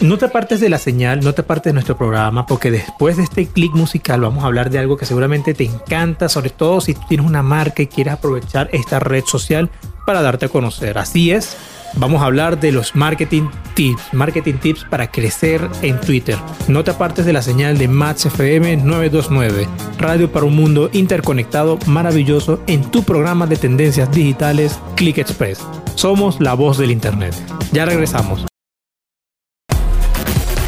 [0.01, 3.23] No te apartes de la señal, no te apartes de nuestro programa, porque después de
[3.23, 6.95] este clic musical vamos a hablar de algo que seguramente te encanta, sobre todo si
[6.95, 9.69] tienes una marca y quieres aprovechar esta red social
[10.05, 10.97] para darte a conocer.
[10.97, 11.55] Así es,
[11.97, 16.38] vamos a hablar de los marketing tips, marketing tips para crecer en Twitter.
[16.67, 21.77] No te apartes de la señal de Match FM 929, radio para un mundo interconectado
[21.86, 25.60] maravilloso en tu programa de tendencias digitales Click Express.
[25.95, 27.34] Somos la voz del Internet.
[27.71, 28.45] Ya regresamos.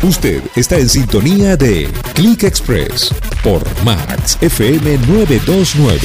[0.03, 3.13] Usted está en sintonía de Click Express
[3.43, 5.99] por Max FM 929.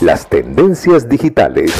[0.00, 1.72] Las tendencias digitales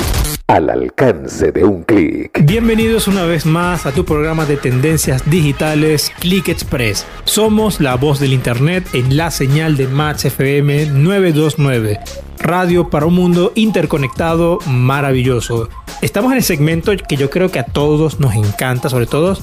[0.48, 2.40] al alcance de un clic.
[2.42, 7.06] Bienvenidos una vez más a tu programa de tendencias digitales Click Express.
[7.24, 12.00] Somos la voz del Internet en la señal de Max FM 929.
[12.40, 15.68] Radio para un mundo interconectado maravilloso.
[16.00, 19.36] Estamos en el segmento que yo creo que a todos nos encanta, sobre todo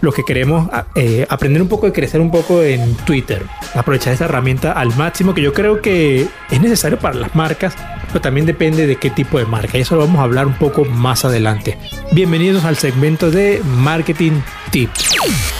[0.00, 3.44] los que queremos eh, aprender un poco y crecer un poco en Twitter.
[3.74, 7.74] Aprovechar esa herramienta al máximo que yo creo que es necesario para las marcas,
[8.08, 9.78] pero también depende de qué tipo de marca.
[9.78, 11.78] Y eso lo vamos a hablar un poco más adelante.
[12.12, 15.10] Bienvenidos al segmento de Marketing Tips.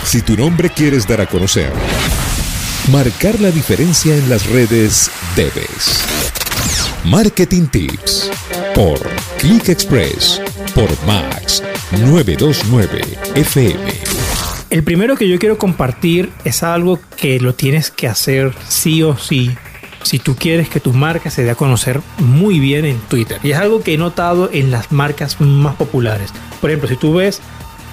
[0.04, 1.72] Si tu nombre quieres dar a conocer,
[2.92, 6.25] marcar la diferencia en las redes debes.
[7.04, 8.30] Marketing Tips
[8.74, 8.98] por
[9.38, 10.40] Click Express
[10.74, 13.00] por Max 929
[13.34, 13.92] FM.
[14.70, 19.16] El primero que yo quiero compartir es algo que lo tienes que hacer sí o
[19.16, 19.56] sí
[20.02, 23.40] si tú quieres que tu marca se dé a conocer muy bien en Twitter.
[23.42, 26.32] Y es algo que he notado en las marcas más populares.
[26.60, 27.40] Por ejemplo, si tú ves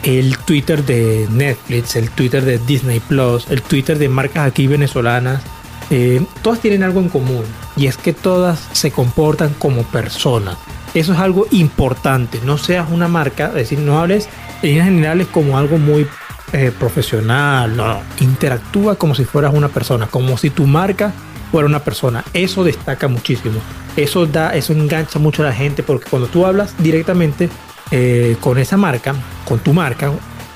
[0.04, 5.42] el Twitter de Netflix, el Twitter de Disney Plus, el Twitter de marcas aquí venezolanas,
[5.90, 7.44] eh, todas tienen algo en común
[7.76, 10.58] y es que todas se comportan como personas.
[10.94, 12.40] Eso es algo importante.
[12.46, 14.30] No seas una marca, es decir, no hables
[14.62, 16.08] en líneas generales como algo muy
[16.54, 17.76] eh, profesional.
[17.76, 21.12] No, interactúa como si fueras una persona, como si tu marca
[21.52, 22.24] fuera una persona.
[22.34, 23.60] Eso destaca muchísimo.
[23.96, 27.50] Eso da, eso engancha mucho a la gente porque cuando tú hablas directamente
[27.92, 29.16] eh, con esa marca,
[29.46, 30.12] con tu marca,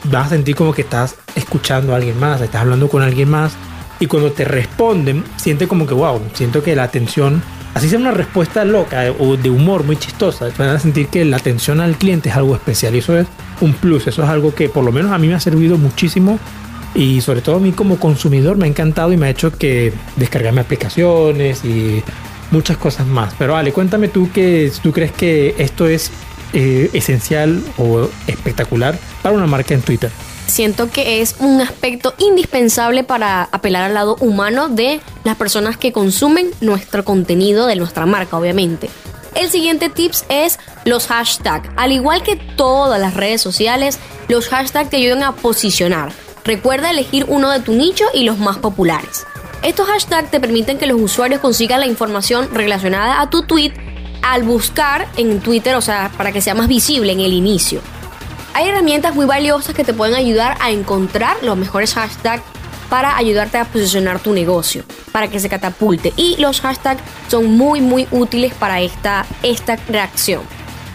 [0.05, 3.53] vas a sentir como que estás escuchando a alguien más, estás hablando con alguien más.
[3.99, 7.41] Y cuando te responden, siente como que, wow, siento que la atención
[7.73, 11.38] así sea una respuesta loca o de humor muy chistosa, van a sentir que la
[11.38, 12.95] atención al cliente es algo especial.
[12.95, 13.27] Y eso es
[13.62, 16.39] un plus, eso es algo que por lo menos a mí me ha servido muchísimo.
[16.95, 19.93] Y sobre todo a mí como consumidor me ha encantado y me ha hecho que
[20.15, 22.01] descargarme aplicaciones y
[22.49, 23.33] muchas cosas más.
[23.38, 26.12] Pero Ale, cuéntame tú que tú crees que esto es
[26.53, 30.10] eh, esencial o espectacular para una marca en Twitter
[30.47, 35.91] siento que es un aspecto indispensable para apelar al lado humano de las personas que
[35.91, 38.89] consumen nuestro contenido de nuestra marca, obviamente.
[39.36, 41.69] El siguiente tips es los hashtags.
[41.75, 46.12] Al igual que todas las redes sociales, los hashtags te ayudan a posicionar.
[46.43, 49.27] Recuerda elegir uno de tu nicho y los más populares.
[49.62, 53.73] Estos hashtags te permiten que los usuarios consigan la información relacionada a tu tweet
[54.21, 57.81] al buscar en Twitter, o sea, para que sea más visible en el inicio.
[58.58, 62.41] Hay herramientas muy valiosas que te pueden ayudar a encontrar los mejores hashtags
[62.89, 66.12] para ayudarte a posicionar tu negocio, para que se catapulte.
[66.15, 70.41] Y los hashtags son muy muy útiles para esta, esta reacción.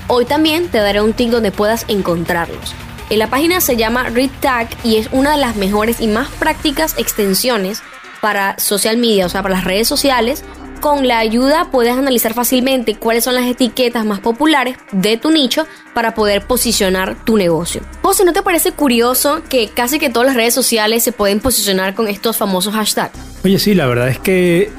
[0.09, 2.75] Hoy también te daré un tip donde puedas encontrarlos.
[3.11, 6.96] En la página se llama ReadTag y es una de las mejores y más prácticas
[6.98, 7.81] extensiones
[8.20, 10.42] para social media, o sea, para las redes sociales,
[10.82, 15.64] con la ayuda puedes analizar fácilmente cuáles son las etiquetas más populares de tu nicho
[15.94, 17.82] para poder posicionar tu negocio.
[18.02, 21.94] José, ¿no te parece curioso que casi que todas las redes sociales se pueden posicionar
[21.94, 23.16] con estos famosos hashtags?
[23.44, 24.72] Oye, sí, la verdad es que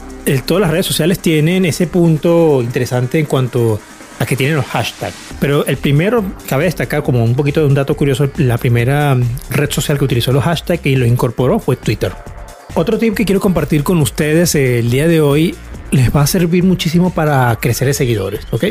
[0.46, 3.80] todas las redes sociales tienen ese punto interesante en cuanto
[4.20, 5.16] a que tienen los hashtags.
[5.40, 9.18] Pero el primero, cabe destacar como un poquito de un dato curioso, la primera
[9.50, 12.12] red social que utilizó los hashtags y lo incorporó fue Twitter.
[12.76, 15.56] Otro tip que quiero compartir con ustedes el día de hoy
[15.94, 18.66] les va a servir muchísimo para crecer de seguidores, ¿ok?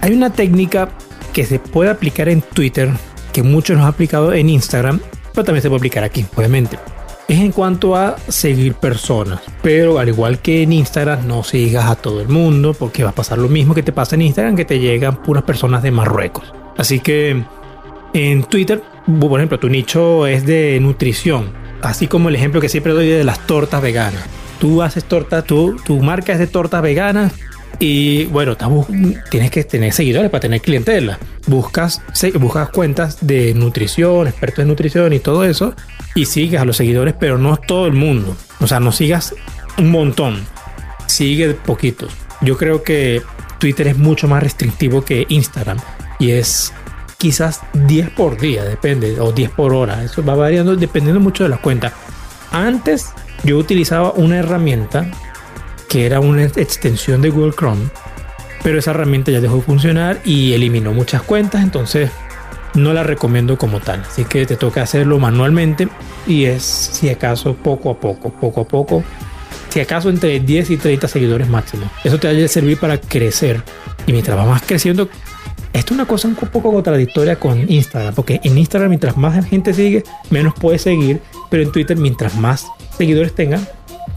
[0.00, 0.90] Hay una técnica
[1.32, 2.88] que se puede aplicar en Twitter,
[3.32, 5.00] que muchos nos han aplicado en Instagram,
[5.34, 6.78] pero también se puede aplicar aquí, obviamente.
[7.28, 11.96] Es en cuanto a seguir personas, pero al igual que en Instagram, no sigas a
[11.96, 14.64] todo el mundo, porque va a pasar lo mismo que te pasa en Instagram, que
[14.64, 16.52] te llegan puras personas de Marruecos.
[16.76, 17.42] Así que
[18.12, 18.82] en Twitter,
[19.20, 23.24] por ejemplo, tu nicho es de nutrición, así como el ejemplo que siempre doy de
[23.24, 24.41] las tortas veganas.
[24.62, 27.32] Tú haces tortas, tu marca es de tortas veganas,
[27.80, 28.56] y bueno,
[29.28, 31.18] tienes que tener seguidores para tener clientela.
[31.48, 32.00] Buscas,
[32.34, 35.74] buscas cuentas de nutrición, expertos en nutrición y todo eso,
[36.14, 38.36] y sigues a los seguidores, pero no todo el mundo.
[38.60, 39.34] O sea, no sigas
[39.78, 40.44] un montón,
[41.06, 42.12] sigue poquitos.
[42.40, 43.20] Yo creo que
[43.58, 45.78] Twitter es mucho más restrictivo que Instagram
[46.20, 46.72] y es
[47.18, 50.04] quizás 10 por día, depende, o 10 por hora.
[50.04, 51.92] Eso va variando dependiendo mucho de la cuenta.
[52.52, 53.08] Antes
[53.44, 55.10] yo utilizaba una herramienta
[55.88, 57.82] que era una extensión de Google Chrome,
[58.62, 62.10] pero esa herramienta ya dejó de funcionar y eliminó muchas cuentas, entonces
[62.74, 64.00] no la recomiendo como tal.
[64.00, 65.88] Así que te toca hacerlo manualmente
[66.26, 69.04] y es si acaso poco a poco, poco a poco.
[69.68, 71.90] Si acaso entre 10 y 30 seguidores máximo.
[72.04, 73.62] Eso te va a servir para crecer.
[74.06, 75.08] Y mientras vas creciendo,
[75.72, 79.72] esto es una cosa un poco contradictoria con Instagram, porque en Instagram mientras más gente
[79.72, 83.66] sigue, menos puedes seguir, pero en Twitter mientras más seguidores tengan,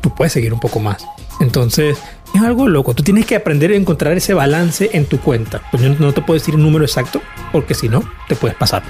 [0.01, 1.05] tú puedes seguir un poco más.
[1.39, 1.97] Entonces,
[2.33, 2.93] es algo loco.
[2.93, 5.61] Tú tienes que aprender a encontrar ese balance en tu cuenta.
[5.71, 8.83] Pues no te puedo decir un número exacto, porque si no, te puedes pasar.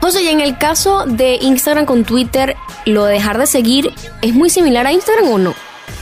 [0.00, 4.32] José, y en el caso de Instagram con Twitter, ¿lo de dejar de seguir es
[4.32, 5.54] muy similar a Instagram o no?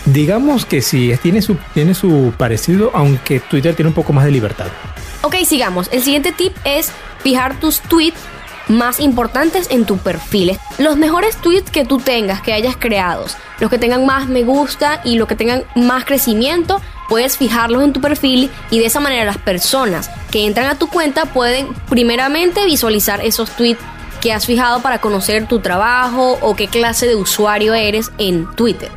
[0.05, 4.31] Digamos que sí, tiene su, tiene su parecido, aunque Twitter tiene un poco más de
[4.31, 4.67] libertad.
[5.23, 5.89] Ok, sigamos.
[5.93, 8.19] El siguiente tip es fijar tus tweets
[8.69, 10.59] más importantes en tu perfil.
[10.79, 13.27] Los mejores tweets que tú tengas, que hayas creado,
[13.61, 17.93] los que tengan más me gusta y los que tengan más crecimiento, puedes fijarlos en
[17.93, 22.65] tu perfil y de esa manera las personas que entran a tu cuenta pueden primeramente
[22.65, 23.81] visualizar esos tweets
[24.21, 28.91] que has fijado para conocer tu trabajo o qué clase de usuario eres en Twitter.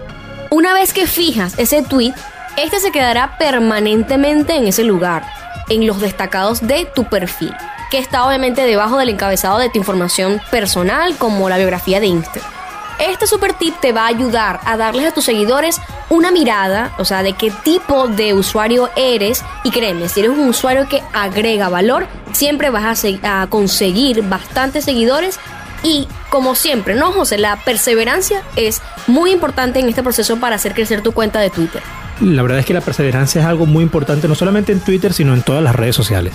[0.50, 2.14] Una vez que fijas ese tweet,
[2.58, 5.24] este se quedará permanentemente en ese lugar,
[5.70, 7.54] en los destacados de tu perfil
[7.90, 12.60] que está obviamente debajo del encabezado de tu información personal como la biografía de Instagram.
[13.00, 17.06] Este super tip te va a ayudar a darles a tus seguidores una mirada, o
[17.06, 19.44] sea, de qué tipo de usuario eres.
[19.64, 24.84] Y créeme, si eres un usuario que agrega valor, siempre vas a, a conseguir bastantes
[24.84, 25.40] seguidores.
[25.82, 27.38] Y como siempre, ¿no, José?
[27.38, 31.82] La perseverancia es muy importante en este proceso para hacer crecer tu cuenta de Twitter.
[32.22, 35.34] La verdad es que la perseverancia es algo muy importante, no solamente en Twitter, sino
[35.34, 36.34] en todas las redes sociales.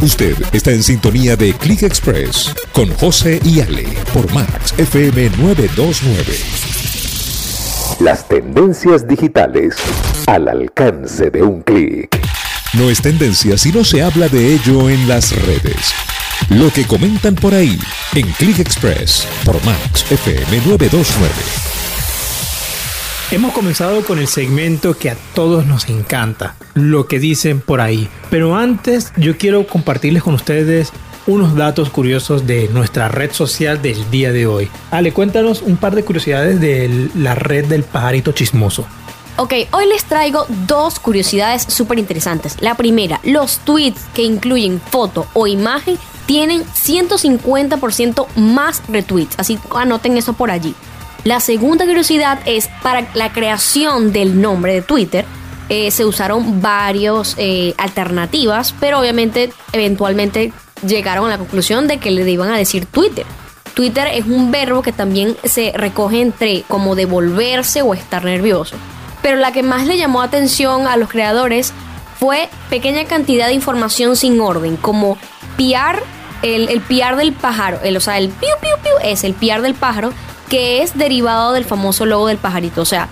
[0.00, 6.24] Usted está en sintonía de Click Express con José y Ale por Max FM 929.
[8.00, 9.76] Las tendencias digitales
[10.26, 12.18] al alcance de un clic.
[12.72, 15.92] No es tendencia si no se habla de ello en las redes.
[16.48, 17.78] Lo que comentan por ahí
[18.14, 21.81] en Click Express por Max FM 929.
[23.32, 28.06] Hemos comenzado con el segmento que a todos nos encanta, lo que dicen por ahí.
[28.28, 30.92] Pero antes yo quiero compartirles con ustedes
[31.26, 34.68] unos datos curiosos de nuestra red social del día de hoy.
[34.90, 38.84] Ale, cuéntanos un par de curiosidades de la red del pajarito chismoso.
[39.38, 42.58] Ok, hoy les traigo dos curiosidades súper interesantes.
[42.60, 50.18] La primera, los tweets que incluyen foto o imagen tienen 150% más retweets, así anoten
[50.18, 50.74] eso por allí.
[51.24, 55.24] La segunda curiosidad es para la creación del nombre de Twitter.
[55.68, 60.52] Eh, se usaron varias eh, alternativas, pero obviamente eventualmente
[60.84, 63.24] llegaron a la conclusión de que le iban a decir Twitter.
[63.74, 68.74] Twitter es un verbo que también se recoge entre como devolverse o estar nervioso.
[69.22, 71.72] Pero la que más le llamó atención a los creadores
[72.18, 75.16] fue pequeña cantidad de información sin orden, como
[75.56, 76.02] piar,
[76.42, 79.62] el, el piar del pájaro, el, o sea, el piu piu piu es el piar
[79.62, 80.12] del pájaro
[80.52, 82.82] que es derivado del famoso logo del pajarito.
[82.82, 83.08] O sea,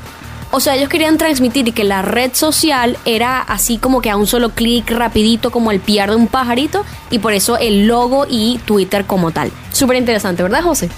[0.50, 4.26] o sea, ellos querían transmitir que la red social era así como que a un
[4.26, 8.60] solo clic rapidito como el PR de un pajarito y por eso el logo y
[8.66, 9.50] Twitter como tal.
[9.72, 10.90] Súper interesante, ¿verdad, José?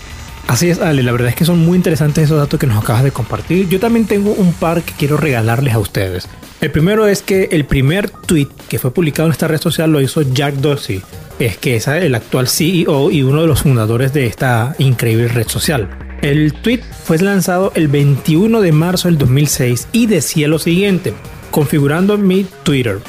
[0.48, 3.04] Así es, Ale, la verdad es que son muy interesantes esos datos que nos acabas
[3.04, 3.68] de compartir.
[3.68, 6.28] Yo también tengo un par que quiero regalarles a ustedes.
[6.60, 10.00] El primero es que el primer tweet que fue publicado en esta red social lo
[10.00, 11.02] hizo Jack Dorsey,
[11.38, 15.46] es que es el actual CEO y uno de los fundadores de esta increíble red
[15.46, 16.11] social.
[16.22, 21.14] El tweet fue lanzado el 21 de marzo del 2006 y decía lo siguiente,
[21.50, 23.00] configurando mi Twitter.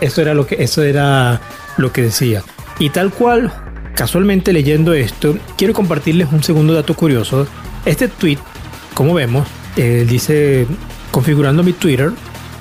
[0.00, 1.40] Eso era lo que, eso era
[1.76, 2.42] lo que decía.
[2.80, 3.52] Y tal cual,
[3.94, 7.46] casualmente leyendo esto, quiero compartirles un segundo dato curioso.
[7.84, 8.38] Este tweet,
[8.94, 9.46] como vemos,
[9.76, 10.66] eh, dice
[11.12, 12.10] configurando mi Twitter,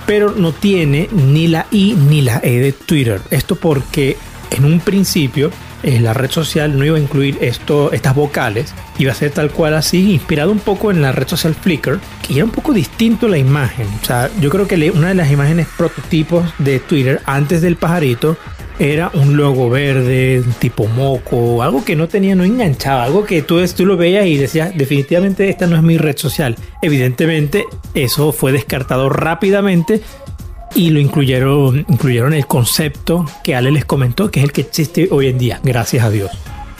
[0.05, 3.21] pero no tiene ni la I ni la E de Twitter.
[3.31, 4.17] Esto porque
[4.51, 5.49] en un principio
[5.83, 9.51] eh, la red social no iba a incluir esto, estas vocales, iba a ser tal
[9.51, 13.27] cual así, inspirado un poco en la red social Flickr, que era un poco distinto
[13.27, 13.87] la imagen.
[14.01, 18.37] O sea, yo creo que una de las imágenes prototipos de Twitter antes del pajarito
[18.79, 23.61] era un logo verde, tipo moco, algo que no tenía, no enganchaba, algo que tú,
[23.75, 26.55] tú lo veías y decías, definitivamente esta no es mi red social.
[26.81, 30.01] Evidentemente, eso fue descartado rápidamente
[30.75, 35.07] y lo incluyeron, incluyeron el concepto que Ale les comentó, que es el que existe
[35.11, 36.31] hoy en día, gracias a Dios.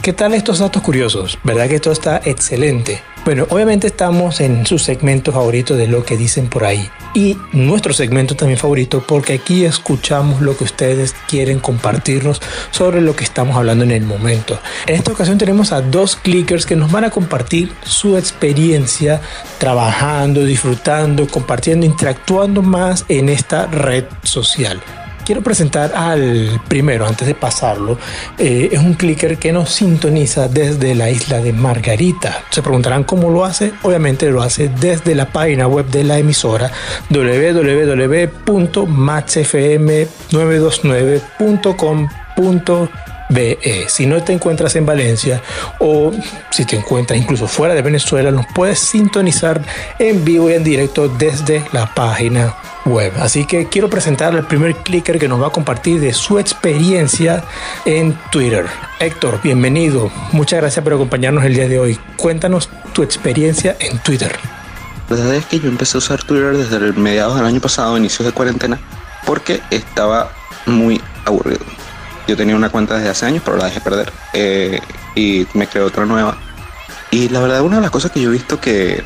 [0.02, 1.38] ¿Qué tal estos datos curiosos?
[1.44, 3.02] ¿Verdad que esto está excelente?
[3.30, 6.90] Bueno, obviamente estamos en su segmento favorito de lo que dicen por ahí.
[7.14, 13.16] Y nuestro segmento también favorito porque aquí escuchamos lo que ustedes quieren compartirnos sobre lo
[13.16, 14.60] que estamos hablando en el momento.
[14.88, 19.22] En esta ocasión tenemos a dos clickers que nos van a compartir su experiencia
[19.60, 24.82] trabajando, disfrutando, compartiendo, interactuando más en esta red social
[25.30, 28.00] quiero presentar al primero antes de pasarlo.
[28.40, 32.46] Eh, es un clicker que nos sintoniza desde la isla de Margarita.
[32.50, 33.72] Se preguntarán cómo lo hace.
[33.84, 36.72] Obviamente lo hace desde la página web de la emisora
[43.30, 43.90] www.maxfm929.com.be.
[43.90, 45.42] Si no te encuentras en Valencia
[45.80, 46.12] o
[46.50, 49.62] si te encuentras incluso fuera de Venezuela, nos puedes sintonizar
[50.00, 52.56] en vivo y en directo desde la página
[52.86, 53.14] web.
[53.20, 57.44] Así que quiero presentar al primer clicker que nos va a compartir de su experiencia
[57.86, 58.66] en Twitter.
[59.00, 60.12] Héctor, bienvenido.
[60.32, 62.00] Muchas gracias por acompañarnos el día de hoy.
[62.18, 64.38] Cuéntanos tu experiencia en Twitter.
[65.10, 67.98] La verdad es que yo empecé a usar Twitter desde el mediados del año pasado,
[67.98, 68.80] inicios de cuarentena,
[69.26, 70.32] porque estaba
[70.68, 71.62] muy aburrido.
[72.30, 74.80] Yo tenía una cuenta desde hace años, pero la dejé perder eh,
[75.16, 76.38] y me creé otra nueva.
[77.10, 79.04] Y la verdad, una de las cosas que yo he visto que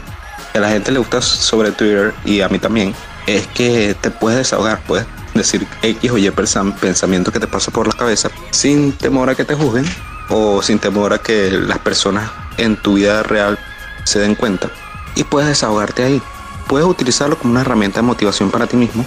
[0.54, 2.94] a la gente le gusta sobre Twitter y a mí también
[3.26, 7.88] es que te puedes desahogar, puedes decir X o Y pensamiento que te pasa por
[7.88, 9.86] la cabeza sin temor a que te juzguen
[10.28, 13.58] o sin temor a que las personas en tu vida real
[14.04, 14.70] se den cuenta
[15.16, 16.22] y puedes desahogarte ahí.
[16.68, 19.06] Puedes utilizarlo como una herramienta de motivación para ti mismo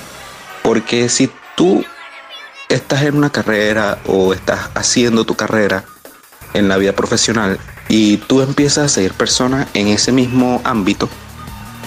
[0.63, 1.85] porque si tú
[2.69, 5.85] estás en una carrera o estás haciendo tu carrera
[6.55, 7.59] en la vida profesional
[7.89, 11.09] y tú empiezas a seguir personas en ese mismo ámbito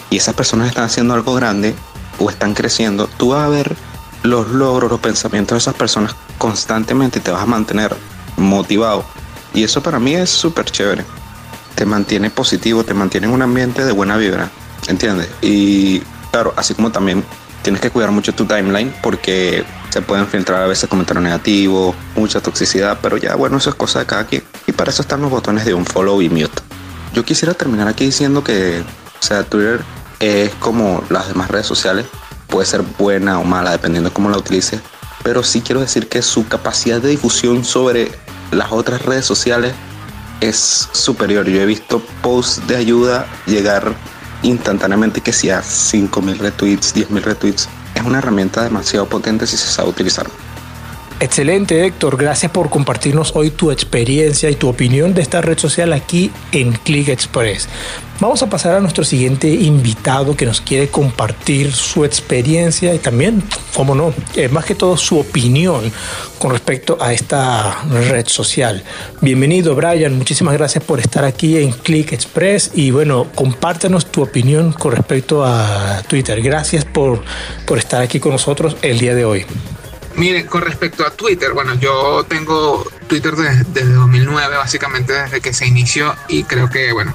[0.10, 1.76] y esas personas están haciendo algo grande
[2.20, 3.76] o están creciendo, tú vas a ver
[4.24, 7.96] los logros, los pensamientos de esas personas constantemente y te vas a mantener
[8.38, 9.06] motivado.
[9.54, 11.06] Y eso para mí es súper chévere.
[11.76, 14.50] Te mantiene positivo, te mantiene en un ambiente de buena vibra,
[14.88, 15.30] ¿entiendes?
[15.42, 16.02] Y
[16.32, 17.24] claro, así como también
[17.62, 22.42] tienes que cuidar mucho tu timeline porque se pueden filtrar a veces comentarios negativos, mucha
[22.42, 24.44] toxicidad, pero ya bueno, eso es cosa de cada quien.
[24.68, 26.62] Y para eso están los botones de un follow y mute.
[27.14, 29.82] Yo quisiera terminar aquí diciendo que, o sea, Twitter
[30.20, 32.06] es como las demás redes sociales,
[32.48, 34.80] puede ser buena o mala dependiendo de cómo la utilices,
[35.24, 38.12] pero sí quiero decir que su capacidad de difusión sobre
[38.52, 39.74] las otras redes sociales
[40.42, 41.48] es superior.
[41.48, 43.94] Yo he visto posts de ayuda llegar
[44.44, 47.70] instantáneamente que sea 5.000 retweets, 10.000 retweets.
[47.96, 50.28] Es una herramienta demasiado potente si se sabe utilizar.
[51.22, 55.92] Excelente Héctor, gracias por compartirnos hoy tu experiencia y tu opinión de esta red social
[55.92, 57.68] aquí en Click Express.
[58.22, 63.44] Vamos a pasar a nuestro siguiente invitado que nos quiere compartir su experiencia y también,
[63.76, 65.92] como no, eh, más que todo su opinión
[66.38, 68.82] con respecto a esta red social.
[69.20, 74.72] Bienvenido Brian, muchísimas gracias por estar aquí en Click Express y bueno, compártenos tu opinión
[74.72, 76.42] con respecto a Twitter.
[76.42, 77.22] Gracias por,
[77.66, 79.46] por estar aquí con nosotros el día de hoy.
[80.16, 85.68] Mire, con respecto a Twitter, bueno, yo tengo Twitter desde, 2009, básicamente desde que se
[85.68, 87.14] inició y creo que, bueno,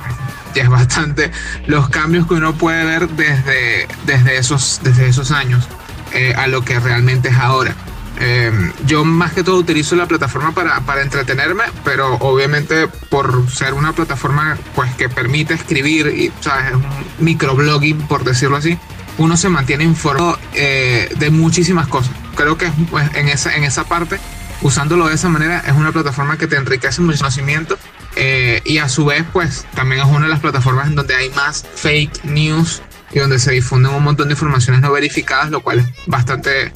[0.55, 1.31] ya es bastante
[1.67, 5.69] los cambios que uno puede ver desde, desde, esos, desde esos años
[6.13, 7.75] eh, a lo que realmente es ahora.
[8.21, 13.75] Em, yo más que todo utilizo la plataforma para, para, entretenerme, pero obviamente por ser
[13.75, 16.67] una plataforma pues que permite escribir y ¿sabes?
[16.69, 16.85] es un
[17.19, 18.79] microblogging por decirlo así,
[19.19, 22.15] uno se mantiene informado eh, de muchísimas cosas.
[22.35, 24.19] Creo que pues, en, esa, en esa parte,
[24.63, 27.79] usándolo de esa manera, es una plataforma que te enriquece mucho conocimiento
[28.17, 31.31] eh, y a su vez, pues también es una de las plataformas en donde hay
[31.31, 35.81] más fake news y donde se difunden un montón de informaciones no verificadas, lo cual
[35.81, 36.73] es bastante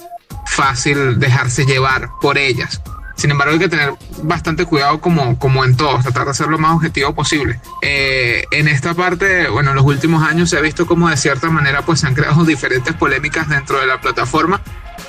[0.47, 2.81] fácil dejarse llevar por ellas.
[3.19, 6.57] Sin embargo, hay que tener bastante cuidado como, como en todo, tratar de ser lo
[6.57, 7.61] más objetivo posible.
[7.83, 11.51] Eh, en esta parte, bueno, en los últimos años se ha visto como de cierta
[11.51, 14.63] manera pues se han creado diferentes polémicas dentro de la plataforma,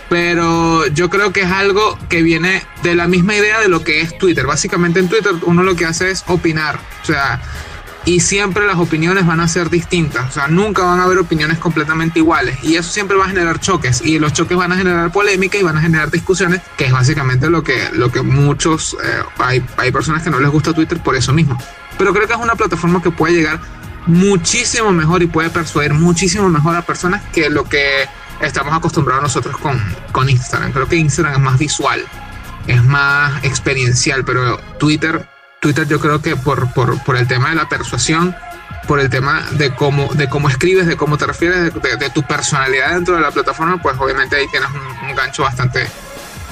[0.10, 4.02] pero yo creo que es algo que viene de la misma idea de lo que
[4.02, 4.48] es Twitter.
[4.48, 7.40] Básicamente en Twitter uno lo que hace es opinar, o sea,
[8.10, 11.60] y siempre las opiniones van a ser distintas, o sea, nunca van a haber opiniones
[11.60, 15.12] completamente iguales y eso siempre va a generar choques y los choques van a generar
[15.12, 19.22] polémica y van a generar discusiones, que es básicamente lo que, lo que muchos, eh,
[19.38, 21.56] hay, hay personas que no les gusta Twitter por eso mismo.
[22.00, 23.60] Pero creo que es una plataforma que puede llegar
[24.08, 28.10] muchísimo mejor y puede persuadir muchísimo mejor a personas que lo que
[28.42, 29.80] estamos acostumbrados nosotros con,
[30.12, 30.72] con Instagram.
[30.72, 32.04] Creo que Instagram es más visual,
[32.66, 35.30] es más experiencial, pero Twitter,
[35.60, 38.36] Twitter yo creo que por, por, por el tema de la persuasión,
[38.88, 42.94] por el tema de cómo, de cómo escribes, de cómo te refieres, de, tu personalidad
[42.94, 45.88] dentro de la plataforma, pues obviamente ahí tienes un, un gancho bastante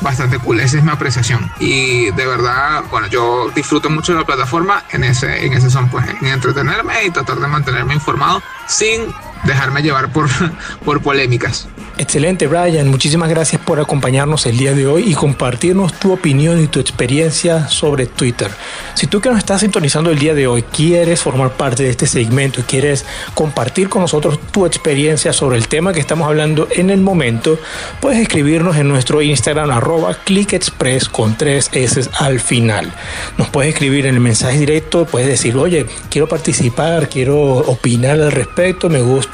[0.01, 0.59] bastante cool.
[0.59, 1.51] Esa es mi apreciación.
[1.59, 5.89] Y de verdad, bueno, yo disfruto mucho de la plataforma en ese, en ese son,
[5.89, 9.13] pues, en entretenerme y tratar de mantenerme informado sin
[9.45, 10.27] dejarme llevar por,
[10.85, 11.67] por polémicas.
[11.99, 12.89] Excelente, Brian.
[12.89, 17.67] Muchísimas gracias por acompañarnos el día de hoy y compartirnos tu opinión y tu experiencia
[17.69, 18.51] sobre Twitter.
[18.93, 22.05] Si tú que nos estás sintonizando el día de hoy quieres formar parte de este
[22.05, 26.91] segmento y quieres compartir con nosotros tu experiencia sobre el tema que estamos hablando en
[26.91, 27.57] el momento,
[27.99, 32.93] puedes escribirnos en nuestro Instagram arroba clickexpress con tres S al final.
[33.39, 38.31] Nos puedes escribir en el mensaje directo, puedes decir, oye, quiero participar, quiero opinar al
[38.31, 39.26] respecto, me gusta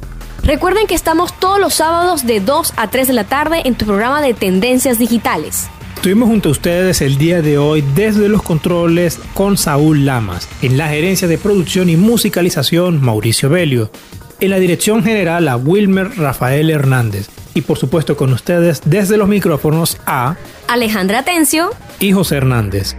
[0.46, 3.84] Recuerden que estamos todos los sábados de 2 a 3 de la tarde en tu
[3.84, 5.66] programa de Tendencias Digitales.
[5.96, 10.78] Estuvimos junto a ustedes el día de hoy desde los controles con Saúl Lamas, en
[10.78, 13.90] la gerencia de producción y musicalización Mauricio Belio,
[14.38, 19.26] en la dirección general a Wilmer Rafael Hernández y por supuesto con ustedes desde los
[19.26, 20.36] micrófonos a
[20.68, 22.94] Alejandra Tencio y José Hernández.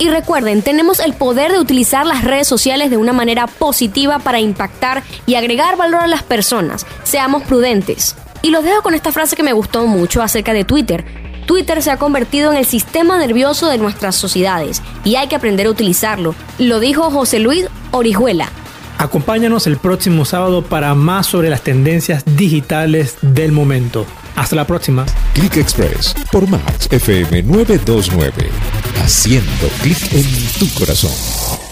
[0.00, 4.38] Y recuerden, tenemos el poder de utilizar las redes sociales de una manera positiva para
[4.38, 6.86] impactar y agregar valor a las personas.
[7.02, 8.14] Seamos prudentes.
[8.42, 11.04] Y los dejo con esta frase que me gustó mucho acerca de Twitter.
[11.46, 15.66] Twitter se ha convertido en el sistema nervioso de nuestras sociedades y hay que aprender
[15.66, 16.36] a utilizarlo.
[16.58, 18.50] Lo dijo José Luis Orihuela.
[18.98, 24.06] Acompáñanos el próximo sábado para más sobre las tendencias digitales del momento.
[24.38, 25.04] Hasta la próxima.
[25.34, 28.50] Click Express por Max FM 929.
[29.02, 30.24] Haciendo clic en
[30.60, 31.67] tu corazón.